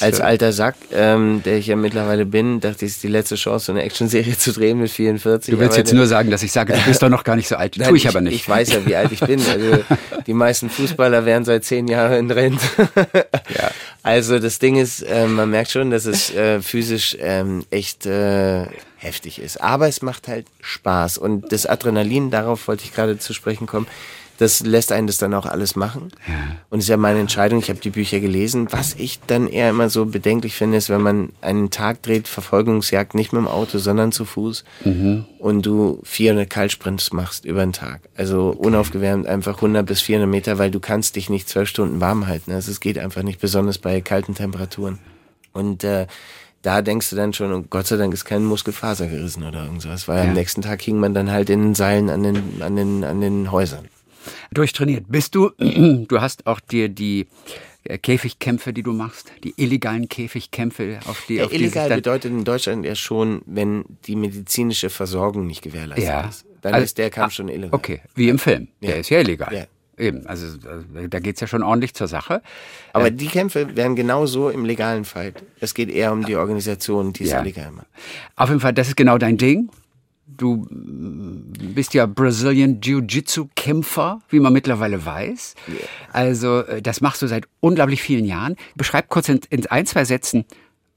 [0.00, 0.26] als schön.
[0.26, 3.66] alter Sack, ähm, der ich ja mittlerweile bin, dachte ich, es ist die letzte Chance,
[3.66, 5.54] so eine Actionserie zu drehen mit 44.
[5.54, 7.48] du willst aber jetzt nur sagen, dass ich sage, du bist doch noch gar nicht
[7.48, 7.76] so alt.
[7.78, 8.34] Nein, Tue ich aber nicht.
[8.34, 9.40] Ich weiß ja, wie alt ich bin.
[9.40, 9.84] Also
[10.26, 12.66] die meisten Fußballer wären seit zehn Jahren in Rente.
[13.56, 13.70] Ja.
[14.02, 18.66] Also das Ding ist, äh, man merkt schon, dass es äh, physisch ähm, echt äh,
[19.02, 19.60] heftig ist.
[19.60, 21.18] Aber es macht halt Spaß.
[21.18, 23.86] Und das Adrenalin, darauf wollte ich gerade zu sprechen kommen,
[24.38, 26.10] das lässt einen das dann auch alles machen.
[26.70, 28.66] Und es ist ja meine Entscheidung, ich habe die Bücher gelesen.
[28.70, 33.14] Was ich dann eher immer so bedenklich finde, ist, wenn man einen Tag dreht, Verfolgungsjagd,
[33.14, 34.64] nicht mit dem Auto, sondern zu Fuß
[35.38, 38.00] und du 400 Kaltsprints machst über den Tag.
[38.16, 42.26] Also unaufgewärmt einfach 100 bis 400 Meter, weil du kannst dich nicht zwölf Stunden warm
[42.26, 42.52] halten.
[42.52, 44.98] Also es geht einfach nicht, besonders bei kalten Temperaturen.
[45.52, 46.06] Und äh,
[46.62, 50.06] da denkst du dann schon, und Gott sei Dank ist kein Muskelfaser gerissen oder irgendwas,
[50.08, 50.24] weil Ja.
[50.30, 53.20] am nächsten Tag hing man dann halt in den Seilen an den, an den, an
[53.20, 53.88] den Häusern.
[54.52, 55.50] Durchtrainiert bist du.
[55.58, 57.26] Du hast auch dir die
[57.84, 61.98] äh, Käfigkämpfe, die du machst, die illegalen Käfigkämpfe, auf die, Ja, auf die illegal dann-
[61.98, 66.28] bedeutet in Deutschland ja schon, wenn die medizinische Versorgung nicht gewährleistet Ja.
[66.28, 66.44] ist.
[66.60, 67.70] Dann Also- ist der Kampf schon illegal.
[67.72, 68.68] Okay, wie im Film.
[68.80, 68.96] Der Ja.
[68.96, 69.66] ist ja illegal.
[69.98, 72.42] Eben, also äh, da geht's ja schon ordentlich zur Sache.
[72.92, 75.42] Aber die Kämpfe wären genauso im legalen Fight.
[75.60, 77.40] Es geht eher um die Organisation, die es Ja.
[77.42, 77.86] illegal macht.
[78.36, 79.68] Auf jeden Fall, das ist genau dein Ding.
[80.26, 85.54] Du mm, bist ja Brazilian Jiu-Jitsu-Kämpfer, wie man mittlerweile weiß.
[86.12, 88.56] Also, äh, das machst du seit unglaublich vielen Jahren.
[88.74, 90.46] Beschreib kurz in, in ein, zwei Sätzen,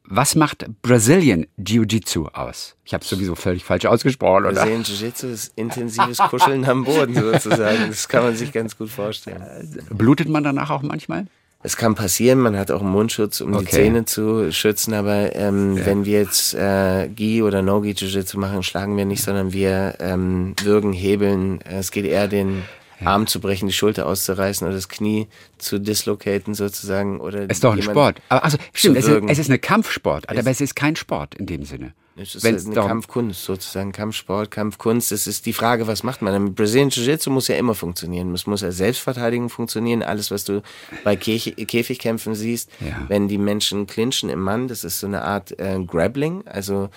[0.08, 2.76] was macht Brazilian Jiu-Jitsu aus?
[2.86, 4.64] Ich habe es sowieso völlig falsch ausgesprochen, oder?
[4.64, 7.88] sehen Jiu-Jitsu ist intensives Kuscheln am Boden sozusagen.
[7.88, 9.44] Das kann man sich ganz gut vorstellen.
[9.90, 11.26] Blutet man danach auch manchmal?
[11.64, 13.72] Es kann passieren, man hat auch einen Mundschutz, um die Okay.
[13.72, 18.96] Zähne zu schützen, aber ähm, wenn wir jetzt äh, Gi oder No-Gi Jiu-Jitsu machen, schlagen
[18.98, 21.62] wir nicht, sondern wir ähm, würgen, hebeln.
[21.64, 22.62] Es geht eher den
[23.04, 25.28] Arm zu brechen, die Schulter auszureißen oder das Knie
[25.58, 27.20] zu dislocaten sozusagen.
[27.20, 28.22] Oder Ist doch ein Sport.
[28.30, 31.46] Aber, also, stimmt, es ist, es ist eine Kampfsport, aber es ist kein Sport in
[31.46, 31.94] dem Sinne.
[32.18, 35.12] Es ist Wenn's eine Kampfkunst sozusagen, Kampfsport, Kampfkunst.
[35.12, 36.34] Es ist die Frage, was macht man?
[36.34, 38.34] Im Brazilian Jiu-Jitsu muss ja immer funktionieren.
[38.34, 40.02] Es muss ja Selbstverteidigung funktionieren.
[40.02, 40.62] Alles, was du
[41.04, 43.02] bei Käfig Käfigkämpfen siehst, Ja.
[43.10, 46.90] wenn die Menschen clinchen im Mann, das ist so eine Art äh, Grappling, also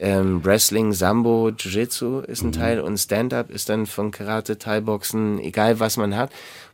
[0.00, 2.48] ähm, Wrestling, Sambo, Jiu-Jitsu ist Mhm.
[2.48, 6.30] ein Teil und Stand-Up ist dann von Karate, Thai-Boxen, egal was man hat.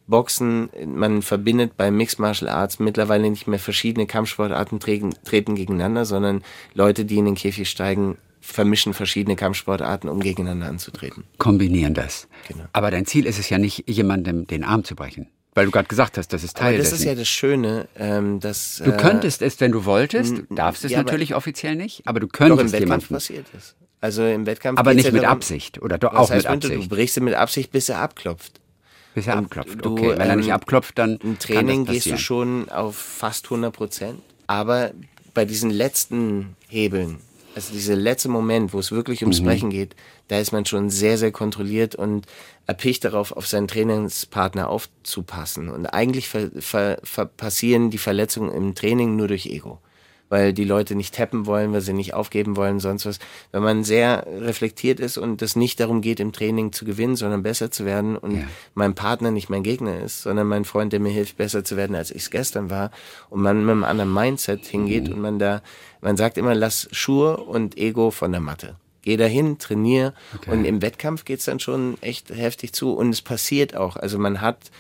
[0.07, 6.05] Boxen, man verbindet bei Mixed Martial Arts mittlerweile nicht mehr verschiedene Kampfsportarten treten, treten gegeneinander,
[6.05, 6.43] sondern
[6.75, 11.25] Leute, die in den Käfig steigen, vermischen verschiedene Kampfsportarten, um gegeneinander anzutreten.
[11.39, 12.29] Kombinieren das.
[12.47, 12.65] Genau.
[12.75, 15.29] Aber dein Ziel ist es ja nicht, jemandem den Arm zu brechen.
[15.55, 17.03] Weil du gerade gesagt hast, das ist Teil Aber das dessen.
[17.03, 20.91] ist ja das Schöne, ähm, dass Du äh, könntest es, wenn du wolltest, darfst es
[20.93, 23.15] ja, natürlich offiziell nicht, aber du doch im könntest Wettkampf jemanden.
[23.15, 23.77] passiert ist.
[24.01, 26.65] Also im Wettkampf Aber nicht ja mit darum, Absicht oder doch auch heißt, mit mit,
[26.65, 26.89] du Absicht.
[26.91, 28.61] brichst ihn mit Absicht, bis er abklopft.
[29.15, 29.85] Bis er Und abklopft.
[29.85, 33.47] du, Okay, wenn er ähm, nicht abklopft, dann Im Training gehst du schon auf fast
[33.47, 34.21] 100 Prozent.
[34.49, 34.91] Aber
[35.35, 37.19] bei diesen letzten Hebeln,
[37.55, 39.45] also dieser letzte Moment, wo es wirklich ums Mhm.
[39.45, 39.95] Brechen geht,
[40.29, 42.27] da ist man schon sehr, sehr kontrolliert und
[42.67, 45.69] erpicht darauf, auf seinen Trainingspartner aufzupassen.
[45.69, 49.81] Und eigentlich ver, ver, ver passieren die Verletzungen im Training nur durch Ego.
[50.31, 53.19] Weil die Leute nicht tappen wollen, weil sie nicht aufgeben wollen, sonst was.
[53.53, 57.43] Wenn man sehr reflektiert ist und es nicht darum geht, im Training zu gewinnen, sondern
[57.43, 58.45] besser zu werden und Ja.
[58.75, 61.95] mein Partner nicht mein Gegner ist, sondern mein Freund, der mir hilft, besser zu werden,
[61.95, 62.91] als ich es gestern war,
[63.29, 65.61] und man mit einem anderen Mindset hingeht und man da,
[66.01, 68.77] man sagt immer, lass Schuhe und Ego von der Matte.
[69.05, 70.15] Geh dahin, trainier.
[70.47, 72.95] Und im Wettkampf geht's dann schon echt heftig zu.
[72.95, 73.97] Und es passiert auch.
[73.97, 74.71] Also man hat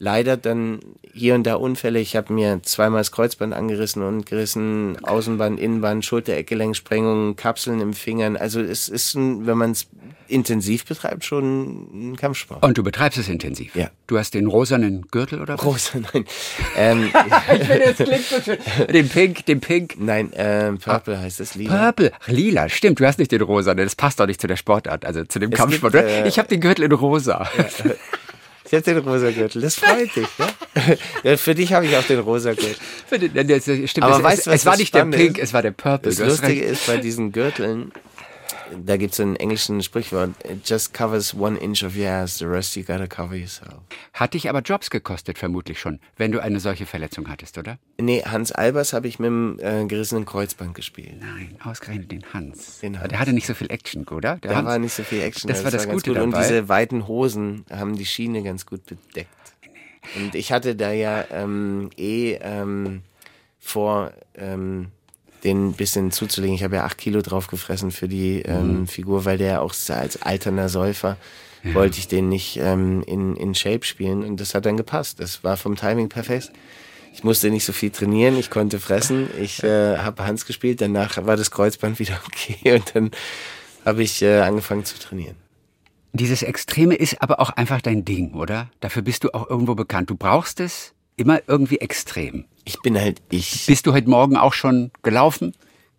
[0.00, 0.80] leider dann
[1.12, 2.00] hier und da Unfälle.
[2.00, 8.36] Ich habe mir zweimal das Kreuzband angerissen und gerissen, Außenband, Innenband, Schulter-Eckgelenksprengung, Kapseln im Fingern.
[8.36, 9.86] Also es ist, ein, wenn man es
[10.26, 12.64] intensiv betreibt, schon ein Kampfsport.
[12.64, 13.74] Und du betreibst es intensiv.
[13.74, 13.90] Ja.
[14.06, 15.64] Du hast den rosanen Gürtel oder was?
[15.64, 16.24] Rosa, nein.
[16.76, 17.10] Ähm,
[17.60, 18.58] Ich finde, das klingt so schön.
[18.92, 19.96] Den Pink, den Pink.
[19.98, 21.68] nein, ähm, Purple heißt das Lied.
[21.68, 24.56] Purple, Ach, lila, stimmt, du hast nicht den rosanen, das passt doch nicht zu der
[24.56, 25.92] Sportart, also zu dem Es Kampfsport.
[25.92, 27.48] gibt, äh, ich habe den Gürtel in rosa.
[28.72, 29.62] Ich habe den rosa Gürtel.
[29.62, 30.96] Das freut dich, ja?
[31.24, 32.76] ja für dich habe ich auch den rosa Gürtel.
[33.10, 35.44] Das stimmt, Aber es, weißt es, es war nicht der Pink, ist?
[35.48, 36.12] es war der Purple.
[36.12, 37.90] Das Lustige ist bei diesen Gürteln,
[38.84, 42.44] da gibt es einen englischen Sprichwort, it just covers one inch of your ass, the
[42.46, 43.80] rest you gotta cover yourself.
[44.12, 47.78] Hat dich aber Jobs gekostet, vermutlich schon, wenn du eine solche Verletzung hattest, oder?
[47.98, 51.16] Nee, Hans Albers habe ich mit dem äh, gerissenen Kreuzband gespielt.
[51.20, 52.80] Nein, ausgerechnet den Hans.
[52.80, 53.08] Den Hans.
[53.08, 54.36] Der hatte nicht so viel Action, oder?
[54.36, 54.66] Der Da Hans?
[54.66, 55.48] war nicht so viel Action.
[55.48, 56.22] Das also war das ganz Gute gut.
[56.22, 56.42] Und dabei.
[56.46, 59.30] diese weiten Hosen haben die Schiene ganz gut bedeckt.
[60.16, 63.02] Und ich hatte da ja ähm, eh ähm,
[63.58, 64.88] vor, ähm,
[65.44, 66.54] den ein bisschen zuzulegen.
[66.54, 70.22] Ich habe ja acht Kilo drauf gefressen für die ähm, Figur, weil der auch als
[70.22, 71.16] alterner Säufer
[71.62, 75.20] wollte ich den nicht ähm, in, in Shape spielen und das hat dann gepasst.
[75.20, 76.52] Das war vom Timing perfekt.
[77.12, 81.24] Ich musste nicht so viel trainieren, ich konnte fressen, ich äh, habe Hans gespielt, danach
[81.26, 83.10] war das Kreuzband wieder okay und dann
[83.84, 85.36] habe ich äh, angefangen zu trainieren.
[86.12, 88.70] Dieses Extreme ist aber auch einfach dein Ding, oder?
[88.80, 90.10] Dafür bist du auch irgendwo bekannt.
[90.10, 92.46] Du brauchst es immer irgendwie extrem.
[92.64, 93.66] Ich bin halt ich.
[93.66, 95.54] Bist du heute Morgen auch schon gelaufen?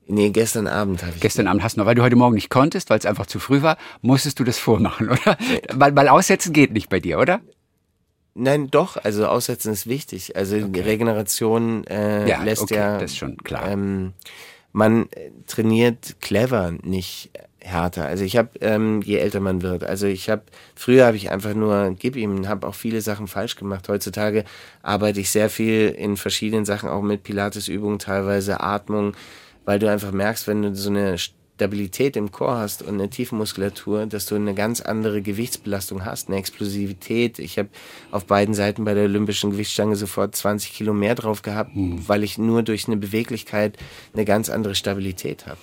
[0.08, 1.22] Nee, gestern Abend habe ich.
[1.22, 3.40] Gestern Abend hast du noch, weil du heute Morgen nicht konntest, weil es einfach zu
[3.40, 5.38] früh war, musstest du das vormachen, oder?
[5.74, 7.42] Weil, weil aussetzen geht nicht bei dir, oder?
[8.34, 10.36] Nein, doch, also aussetzen ist wichtig.
[10.36, 12.98] Also die Regeneration äh, Ja, lässt okay, ja.
[12.98, 13.70] das ist schon klar.
[13.70, 14.14] Ähm,
[14.72, 15.10] man
[15.48, 17.32] trainiert clever, nicht
[17.64, 18.06] härter.
[18.06, 20.44] Also ich habe, ähm, je älter man wird, also ich habe,
[20.76, 23.88] früher habe ich einfach nur, gib ihm, habe auch viele Sachen falsch gemacht.
[23.88, 24.44] Heutzutage
[24.82, 29.14] arbeite ich sehr viel in verschiedenen Sachen, auch mit Pilatesübungen, teilweise Atmung,
[29.66, 31.18] weil du einfach merkst, wenn du so eine
[31.62, 36.38] Stabilität im Chor hast und eine Tiefenmuskulatur, dass du eine ganz andere Gewichtsbelastung hast, eine
[36.38, 37.38] Explosivität.
[37.38, 37.70] Ich habe
[38.10, 42.40] auf beiden Seiten bei der olympischen Gewichtsstange sofort 20 Kilo mehr drauf gehabt, weil ich
[42.40, 43.78] nur durch eine Beweglichkeit
[44.14, 45.60] eine ganz andere Stabilität habe.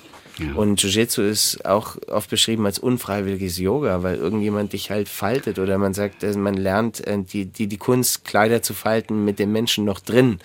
[0.54, 5.78] Und Jiu-Jitsu ist auch oft beschrieben als unfreiwilliges Yoga, weil irgendjemand dich halt faltet oder
[5.78, 9.52] man sagt, äh, man lernt äh, die, die, die Kunst, Kleider zu falten mit dem
[9.52, 10.38] Menschen noch drin,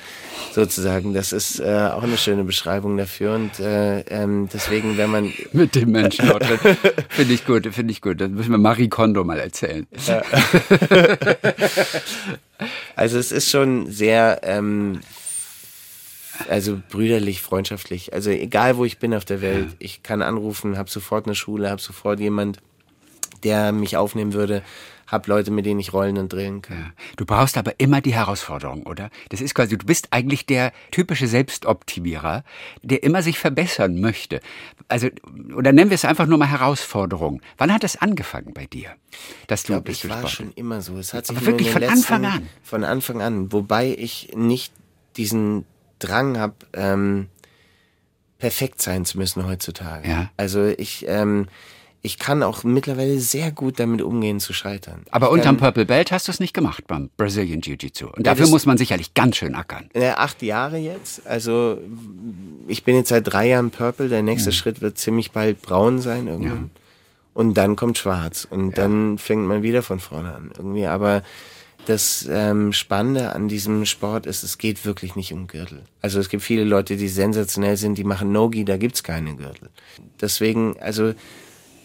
[0.51, 1.13] sozusagen.
[1.13, 5.75] Das ist äh, auch eine schöne Beschreibung dafür und äh, ähm, deswegen, wenn man Mit
[5.75, 6.77] dem Menschen dort drin.
[7.09, 8.19] Finde ich gut, finde ich gut.
[8.19, 9.87] Das müssen wir Marie Kondo mal erzählen.
[12.95, 15.01] Also es ist schon sehr, ähm,
[16.49, 18.13] also brüderlich, freundschaftlich.
[18.13, 21.69] Also egal, wo ich bin auf der Welt, ich kann anrufen, habe sofort eine Schule,
[21.69, 22.59] habe sofort jemand,
[23.43, 24.61] der mich aufnehmen würde,
[25.05, 26.77] habe Leute, mit denen ich rollen und drillen kann.
[26.77, 26.91] Ja.
[27.17, 29.09] Du brauchst aber immer die Herausforderung, oder?
[29.29, 32.43] Das ist quasi, du bist eigentlich der typische Selbstoptimierer,
[32.81, 34.39] der immer sich verbessern möchte.
[34.87, 35.09] Also,
[35.55, 37.41] oder nennen wir es einfach nur mal Herausforderung.
[37.57, 38.91] Wann hat das angefangen bei dir?
[39.47, 40.97] Dass Ich du, glaube, dass ich du war Sport- schon immer so.
[40.97, 42.49] Es hat sich Aber wirklich von letzten, Anfang an?
[42.63, 43.51] Von Anfang an.
[43.51, 44.73] Wobei ich nicht
[45.17, 45.65] diesen
[46.07, 47.27] Drang habe, ähm,
[48.37, 50.07] perfekt sein zu müssen heutzutage.
[50.09, 50.29] Ja.
[50.37, 51.47] Also ich, ähm,
[52.01, 55.03] ich kann auch mittlerweile sehr gut damit umgehen zu scheitern.
[55.11, 58.07] Aber unterm kann, Purple Belt hast du es nicht gemacht beim Brazilian Jiu-Jitsu.
[58.07, 59.89] Und Ja, dafür das- muss man sicherlich ganz schön ackern.
[59.93, 61.25] äh, acht Jahre jetzt.
[61.25, 61.77] Also
[62.67, 64.09] ich bin jetzt seit drei Jahren Purple.
[64.09, 66.71] Der nächste Schritt wird ziemlich bald braun sein irgendwann.
[67.33, 68.45] Und dann kommt schwarz.
[68.49, 70.51] Und dann fängt man wieder von vorne an.
[70.57, 70.85] Irgendwie.
[70.85, 71.23] Aber
[71.85, 75.83] das ähm, Spannende an diesem Sport ist, es geht wirklich nicht um Gürtel.
[76.01, 79.69] Also es gibt viele Leute, die sensationell sind, die machen Nogi, da gibt's keine Gürtel.
[80.21, 81.13] Deswegen, also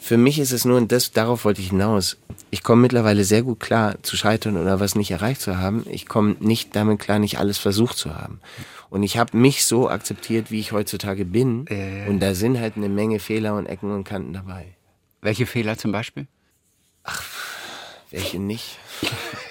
[0.00, 2.16] für mich ist es nur, und das, darauf wollte ich hinaus.
[2.50, 5.84] Ich komme mittlerweile sehr gut klar, zu scheitern oder was nicht erreicht zu haben.
[5.90, 8.40] Ich komme nicht damit klar, nicht alles versucht zu haben.
[8.90, 11.66] Und ich habe mich so akzeptiert, wie ich heutzutage bin.
[12.08, 14.76] Und da sind halt eine Menge Fehler und Ecken und Kanten dabei.
[15.20, 16.26] Welche Fehler zum Beispiel?
[18.10, 18.78] Welche nicht?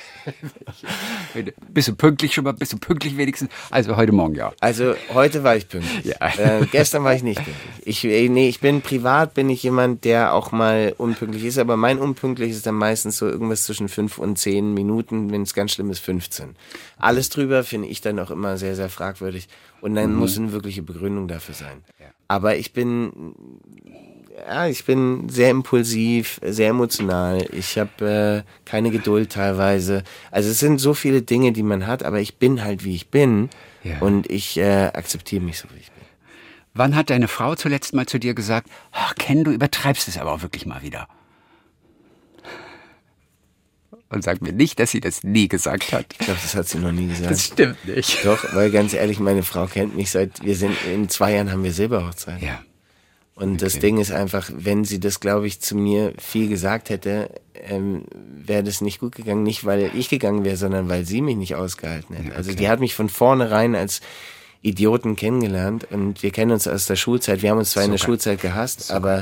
[1.70, 2.54] Bist du pünktlich schon mal?
[2.54, 3.50] Bist du pünktlich wenigstens?
[3.70, 4.54] Also heute Morgen ja.
[4.60, 6.06] Also heute war ich pünktlich.
[6.06, 6.28] Ja.
[6.38, 7.56] Äh, gestern war ich nicht pünktlich.
[7.86, 11.78] Ich, äh, nee, ich bin privat, bin ich jemand, der auch mal unpünktlich ist, aber
[11.78, 15.72] mein unpünktlich ist dann meistens so irgendwas zwischen fünf und zehn Minuten, wenn es ganz
[15.72, 16.56] schlimm ist, 15.
[16.98, 19.48] Alles drüber finde ich dann auch immer sehr, sehr fragwürdig.
[19.82, 21.84] Und dann muss eine wirkliche Begründung dafür sein.
[22.28, 23.34] Aber ich bin
[24.45, 27.47] ja, ich bin sehr impulsiv, sehr emotional.
[27.54, 30.04] Ich habe äh, keine Geduld teilweise.
[30.32, 33.10] Also es sind so viele Dinge, die man hat, aber ich bin halt wie ich
[33.10, 33.50] bin
[33.84, 34.00] Ja.
[34.00, 36.04] und ich äh, akzeptiere mich so wie ich bin.
[36.73, 40.32] Wann hat deine Frau zuletzt mal zu dir gesagt, ach Ken, du übertreibst es aber
[40.32, 41.08] auch wirklich mal wieder?
[44.10, 46.06] Und sag mir nicht, dass sie das nie gesagt hat.
[46.13, 47.38] Ich glaube, das hat sie noch nie gesagt.
[47.39, 48.23] stimmt nicht.
[48.26, 51.63] Doch, weil ganz ehrlich, meine Frau kennt mich seit wir sind in zwei Jahren haben
[51.63, 52.41] wir Silberhochzeit.
[52.41, 52.60] Ja.
[53.39, 57.30] Und das Ding ist einfach, wenn sie das, glaube ich, zu mir viel gesagt hätte,
[57.54, 59.43] ähm, wäre das nicht gut gegangen.
[59.43, 62.36] Nicht, weil ich gegangen wäre, sondern weil sie mich nicht ausgehalten hätte.
[62.36, 64.02] Also die hat mich von vornherein als
[64.63, 67.43] Idioten kennengelernt und wir kennen uns aus der Schulzeit.
[67.43, 68.08] Wir haben uns zwar in der geil.
[68.08, 69.21] Schulzeit gehasst, aber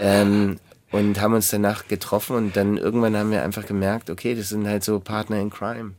[0.00, 0.58] ähm,
[0.90, 4.66] und haben uns danach getroffen und dann irgendwann haben wir einfach gemerkt, okay, das sind
[4.66, 5.92] halt so Partner in Crime.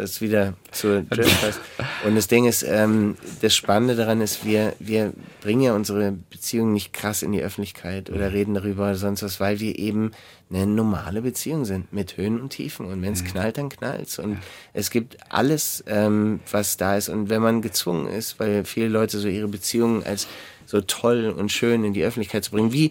[0.00, 1.60] Das wieder zur Jazz passt.
[2.04, 6.72] Und das Ding ist, ähm, das Spannende daran ist, wir, wir bringen ja unsere Beziehung
[6.72, 10.12] nicht krass in die Öffentlichkeit oder reden darüber oder sonst was, weil wir eben
[10.52, 12.86] eine normale Beziehung sind mit Höhen und Tiefen.
[12.86, 14.18] Und wenn es knallt, dann knallt's.
[14.18, 14.38] Und
[14.72, 17.08] es gibt alles, ähm, was da ist.
[17.08, 20.26] Und wenn man gezwungen ist, weil viele Leute so ihre Beziehungen als
[20.66, 22.90] so toll und schön in die Öffentlichkeit zu bringen, wie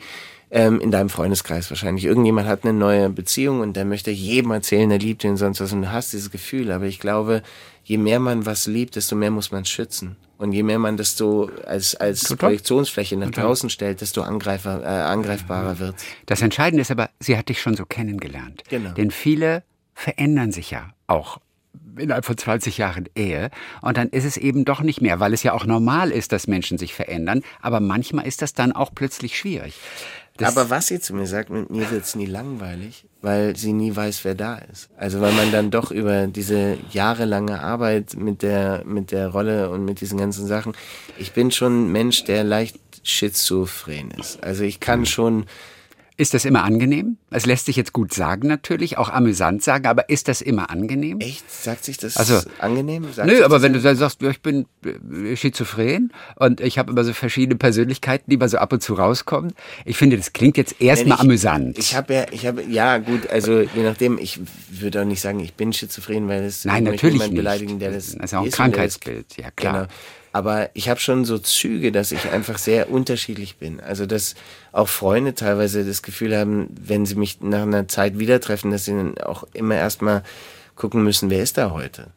[0.52, 2.06] ähm, in deinem Freundeskreis wahrscheinlich.
[2.06, 5.74] Irgendjemand hat eine neue Beziehung und der möchte jedem erzählen, er liebt ihn sonst was
[5.74, 6.72] und du hast dieses Gefühl.
[6.72, 7.44] Aber ich glaube,
[7.84, 10.16] je mehr man was liebt, desto mehr muss man schützen.
[10.38, 14.86] Und je mehr man das so als, als Projektionsfläche nach draußen stellt, desto angreifer, äh,
[14.86, 15.96] angreifbarer wird.
[16.28, 18.64] Das Entscheidende ist aber, sie hat dich schon so kennengelernt.
[18.70, 18.92] Genau.
[18.92, 21.40] Denn viele verändern sich ja auch
[21.98, 23.50] innerhalb von 20 Jahren Ehe.
[23.82, 26.48] Und dann ist es eben doch nicht mehr, weil es ja auch normal ist, dass
[26.48, 27.42] Menschen sich verändern.
[27.62, 29.76] Aber manchmal ist das dann auch plötzlich schwierig.
[30.40, 33.94] Das Aber was sie zu mir sagt, mit mir wird's nie langweilig, weil sie nie
[33.94, 34.90] weiß, wer da ist.
[34.98, 39.84] Also weil man dann doch über diese jahrelange Arbeit mit der, mit der Rolle und
[39.84, 40.74] mit diesen ganzen Sachen,
[41.18, 44.42] ich bin schon ein Mensch, der leicht schizophren ist.
[44.42, 45.46] Also ich kann schon,
[46.20, 47.18] ist das immer angenehm?
[47.32, 51.20] Es lässt sich jetzt gut sagen natürlich, auch amüsant sagen, aber ist das immer angenehm?
[51.22, 53.06] echt, sagt sich das Also, angenehm?
[53.14, 57.04] Sagt Nö, aber wenn du dann sagst, ich bin äh, schizophren und ich habe immer
[57.06, 59.54] so verschiedene Persönlichkeiten, die mal so ab und zu rauskommen.
[59.86, 61.80] Ich finde, das klingt jetzt erstmal amüsant.
[61.80, 65.40] Ich habe ja, ich habe, ja gut, also je nachdem, ich würde auch nicht sagen,
[65.40, 67.36] ich bin schizophren, weil es Nein, natürlich nicht.
[67.36, 69.74] beleidigen, der das, Das ist auch ein Krankheitsbild, ja, klar.
[69.74, 69.88] Genau.
[70.32, 73.80] Aber ich habe schon so Züge, dass ich einfach sehr unterschiedlich bin.
[73.80, 74.36] Also dass
[74.72, 78.86] auch Freunde teilweise das Gefühl haben, wenn sie mich nach einer Zeit wieder treffen, dass
[78.86, 80.24] sie dann auch immer erstmal
[80.76, 82.08] gucken müssen, wer ist da heute?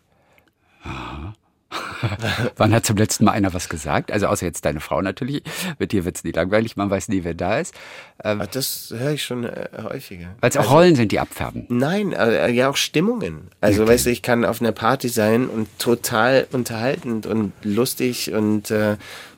[2.57, 4.13] Wann hat zum letzten Mal einer was gesagt?
[4.13, 5.43] Also außer jetzt deine Frau natürlich.
[5.79, 7.75] Mit dir wird's nie langweilig, man weiß nie, wer da ist.
[8.23, 10.35] Ähm, Ach, das höre ich schon äh, häufiger.
[10.41, 11.67] Weil es auch Rollen sind, die abfärben.
[11.69, 13.49] Nein, äh, ja auch Stimmungen.
[13.61, 18.71] Also weißt du, ich kann auf einer Party sein und total unterhaltend und lustig und
[18.71, 18.97] äh,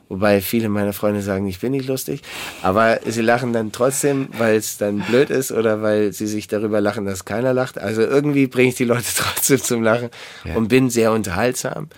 [0.09, 2.21] wobei viele meiner Freunde sagen, ich bin nicht lustig,
[2.61, 6.81] aber sie lachen dann trotzdem, weil es dann blöd ist oder weil sie sich darüber
[6.81, 7.79] lachen, dass keiner lacht.
[7.79, 10.09] Also irgendwie bringe ich die Leute trotzdem zum Lachen
[10.55, 11.89] und bin sehr unterhaltsam.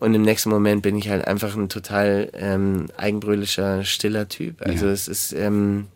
[0.00, 4.62] Und im nächsten Moment bin ich halt einfach ein total ähm, eigenbrüllischer, stiller Typ.
[4.62, 5.86] Also es ist, ähm,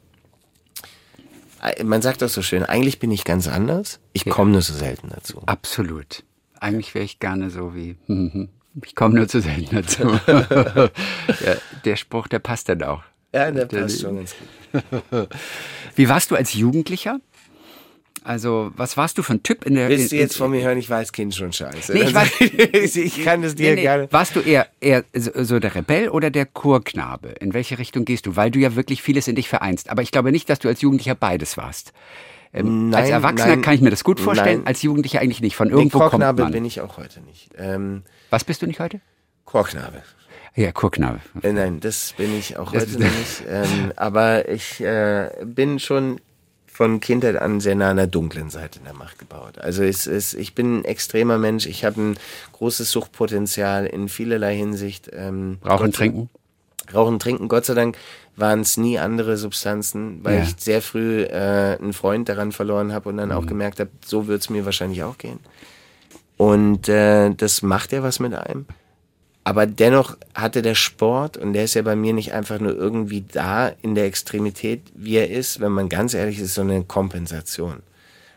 [1.85, 4.01] man sagt doch so schön, eigentlich bin ich ganz anders.
[4.13, 5.43] Ich komme nur so selten dazu.
[5.47, 6.25] Absolut.
[6.59, 7.97] Eigentlich wäre ich gerne so wie.
[8.85, 10.03] Ich komme nur zu selten dazu.
[10.29, 13.03] ja, der Spruch, der passt dann auch.
[13.35, 14.35] Ja, der passt schon ganz
[14.73, 15.29] gut.
[15.97, 17.19] Wie warst du als Jugendlicher?
[18.23, 19.89] Also, was warst du für ein Typ in der.
[19.89, 21.93] Willst du in- jetzt von mir hören, ich als Kind schon scheiße.
[21.95, 23.81] Nee, ich weiß- ich kann das dir Nee, nee.
[23.83, 24.09] gerne.
[24.13, 27.29] Warst du eher, eher so der Rebell oder der Chorknabe?
[27.41, 28.37] In welche Richtung gehst du?
[28.37, 29.89] Weil du ja wirklich vieles in dich vereinst.
[29.91, 31.93] Aber ich glaube nicht, dass du als Jugendlicher beides warst.
[32.53, 34.67] Ähm, als Nein, Erwachsener nein, kann ich mir das gut vorstellen, nein.
[34.67, 35.57] als Jugendlicher eigentlich nicht.
[35.57, 36.53] Von irgendwo kommt Chorknabe man.
[36.53, 37.51] bin ich auch heute nicht.
[37.57, 39.01] Ähm, Was bist du nicht heute?
[39.45, 40.03] Chorknabe.
[40.57, 41.21] Ja, Chorknabe.
[41.43, 43.45] Äh, nein, das bin ich auch Das heute nicht.
[43.49, 46.21] Ähm, aber ich äh, bin schon
[46.73, 49.59] von Kindheit an sehr nah an der dunklen Seite der Macht gebaut.
[49.59, 51.67] Also es ist, ich bin ein extremer Mensch.
[51.67, 52.19] Ich habe ein
[52.53, 55.11] großes Suchtpotenzial in vielerlei Hinsicht.
[55.13, 56.31] Ähm, Rauchen, Gott- trinken?
[56.95, 57.97] Rauchen, Trinken, Gott sei Dank
[58.37, 60.43] waren es nie andere Substanzen, weil Ja.
[60.43, 63.35] ich sehr früh äh, einen Freund daran verloren habe und dann Mhm.
[63.37, 65.39] auch gemerkt habe, so wird es mir wahrscheinlich auch gehen.
[66.37, 68.65] Und äh, das macht ja was mit einem.
[69.43, 73.25] Aber dennoch hatte der Sport, und der ist ja bei mir nicht einfach nur irgendwie
[73.33, 77.77] da in der Extremität, wie er ist, wenn man ganz ehrlich ist, so eine Kompensation.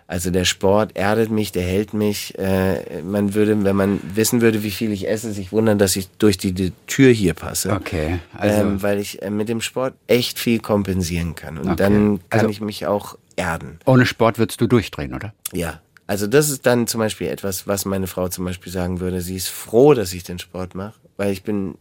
[0.08, 2.38] Also der Sport erdet mich, der hält mich.
[2.38, 6.10] Äh, man würde, wenn man wissen würde, wie viel ich esse, sich wundern, dass ich
[6.20, 7.72] durch die, die Tür hier passe.
[7.72, 11.58] Okay, also- ähm, weil ich äh, mit dem Sport echt viel kompensieren kann.
[11.58, 11.76] Und Okay.
[11.78, 13.80] dann kann Also- ich mich auch erden.
[13.86, 15.34] Ohne Sport würdest du durchdrehen, oder?
[15.52, 15.80] Ja.
[16.06, 19.22] Also das ist dann zum Beispiel etwas, was meine Frau zum Beispiel sagen würde.
[19.22, 21.76] Sie ist froh, dass ich den Sport mache, weil ich bin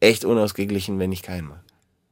[0.00, 1.60] echt unausgeglichen, wenn ich keinen mache.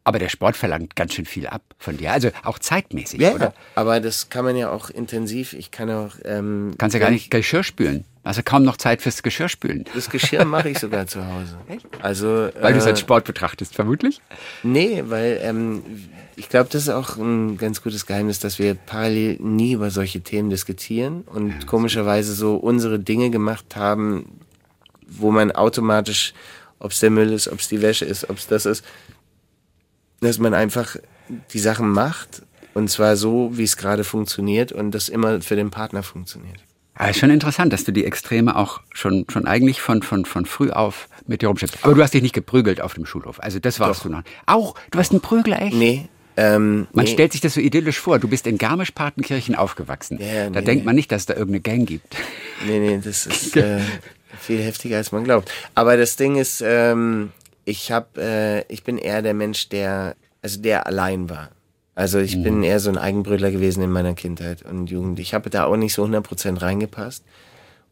[0.04, 2.10] Aber der Sport verlangt ganz schön viel ab von dir.
[2.12, 3.54] Also auch zeitmäßig, Ja, oder?
[3.76, 5.52] aber das kann man ja auch intensiv.
[5.52, 6.16] Ich kann auch.
[6.24, 8.04] Ähm, Kannst ja gar nicht Geschirr spülen.
[8.24, 9.84] Du kaum noch Zeit fürs Geschirr spülen.
[9.94, 11.56] Das Geschirr mache ich sogar zu Hause.
[12.00, 14.20] Also Weil du es äh, als Sport betrachtest, vermutlich?
[14.62, 15.82] Nee, weil ähm,
[16.36, 20.20] ich glaube, das ist auch ein ganz gutes Geheimnis, dass wir parallel nie über solche
[20.20, 24.40] Themen diskutieren und komischerweise so unsere Dinge gemacht haben,
[25.06, 26.32] wo man automatisch,
[26.78, 28.84] ob es der Müll ist, ob es die Wäsche ist, ob es das ist,
[30.22, 30.96] dass man einfach
[31.52, 32.42] die Sachen macht
[32.74, 36.56] und zwar so, wie es gerade funktioniert und das immer für den Partner funktioniert.
[36.94, 40.44] Aber ist schon interessant, dass du die Extreme auch schon, schon eigentlich von, von, von
[40.46, 41.78] früh auf mit dir rumschleppst.
[41.82, 43.40] Aber du hast dich nicht geprügelt auf dem Schulhof.
[43.42, 44.04] Also das warst Doch.
[44.04, 44.22] du noch.
[44.46, 44.74] Auch?
[44.90, 45.74] Du warst ein Prügler, echt?
[45.74, 47.10] Nee, Ähm, Man nee.
[47.10, 48.18] stellt sich das so idyllisch vor.
[48.18, 50.18] Du bist in Garmisch-Partenkirchen aufgewachsen.
[50.20, 52.14] Ja, da nee, denkt man nicht, dass da irgendeine Gang gibt.
[52.66, 53.80] Nee, nee, das ist äh,
[54.38, 55.50] viel heftiger, als man glaubt.
[55.74, 57.32] Aber das Ding ist, ähm,
[57.64, 61.50] ich hab, äh, ich bin eher der Mensch, der, also der allein war.
[61.94, 62.42] Also ich Mhm.
[62.42, 65.18] bin eher so ein Eigenbrötler gewesen in meiner Kindheit und Jugend.
[65.18, 67.22] Ich habe da auch nicht so 100% reingepasst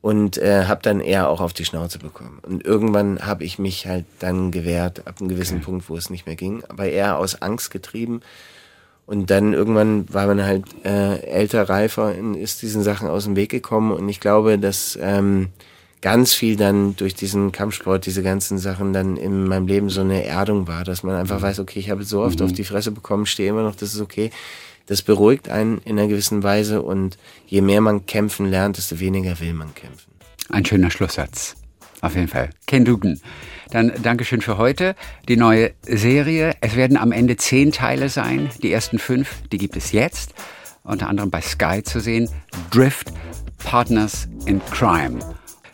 [0.00, 2.38] und äh, habe dann eher auch auf die Schnauze bekommen.
[2.42, 6.26] Und irgendwann habe ich mich halt dann gewehrt, ab einem gewissen Punkt, wo es nicht
[6.26, 8.22] mehr ging, aber eher aus Angst getrieben.
[9.06, 13.36] Und dann irgendwann war man halt äh, älter, reifer und ist diesen Sachen aus dem
[13.36, 13.92] Weg gekommen.
[13.92, 15.48] Und ich glaube, dass ähm,
[16.00, 20.24] ganz viel dann durch diesen Kampfsport, diese ganzen Sachen dann in meinem Leben so eine
[20.24, 23.26] Erdung war, dass man einfach weiß, okay, ich habe so oft auf die Fresse bekommen,
[23.26, 24.30] stehe immer noch, das ist okay.
[24.86, 29.38] Das beruhigt einen in einer gewissen Weise und je mehr man kämpfen lernt, desto weniger
[29.40, 30.10] will man kämpfen.
[30.48, 31.54] Ein schöner Schlusssatz.
[32.00, 32.50] Auf jeden Fall.
[32.66, 33.20] Ken Dugan.
[33.70, 34.96] Dann Dankeschön für heute.
[35.28, 36.54] Die neue Serie.
[36.60, 38.50] Es werden am Ende zehn Teile sein.
[38.62, 40.34] Die ersten fünf, die gibt es jetzt.
[40.82, 42.28] Unter anderem bei Sky zu sehen.
[42.70, 43.12] Drift,
[43.58, 45.20] Partners in Crime.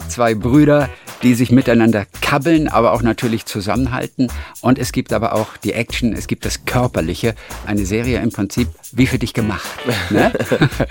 [0.08, 0.88] Zwei Brüder,
[1.22, 4.28] die sich miteinander kabbeln, aber auch natürlich zusammenhalten.
[4.60, 7.34] Und es gibt aber auch die Action, es gibt das Körperliche.
[7.66, 9.66] Eine Serie im Prinzip wie für dich gemacht.
[10.10, 10.32] Ne?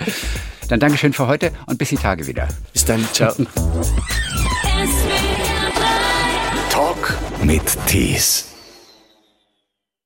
[0.68, 2.48] Dann Dankeschön für heute und bis die Tage wieder.
[2.72, 3.32] Bis dann, ciao.
[6.70, 8.55] Talk mit Tees.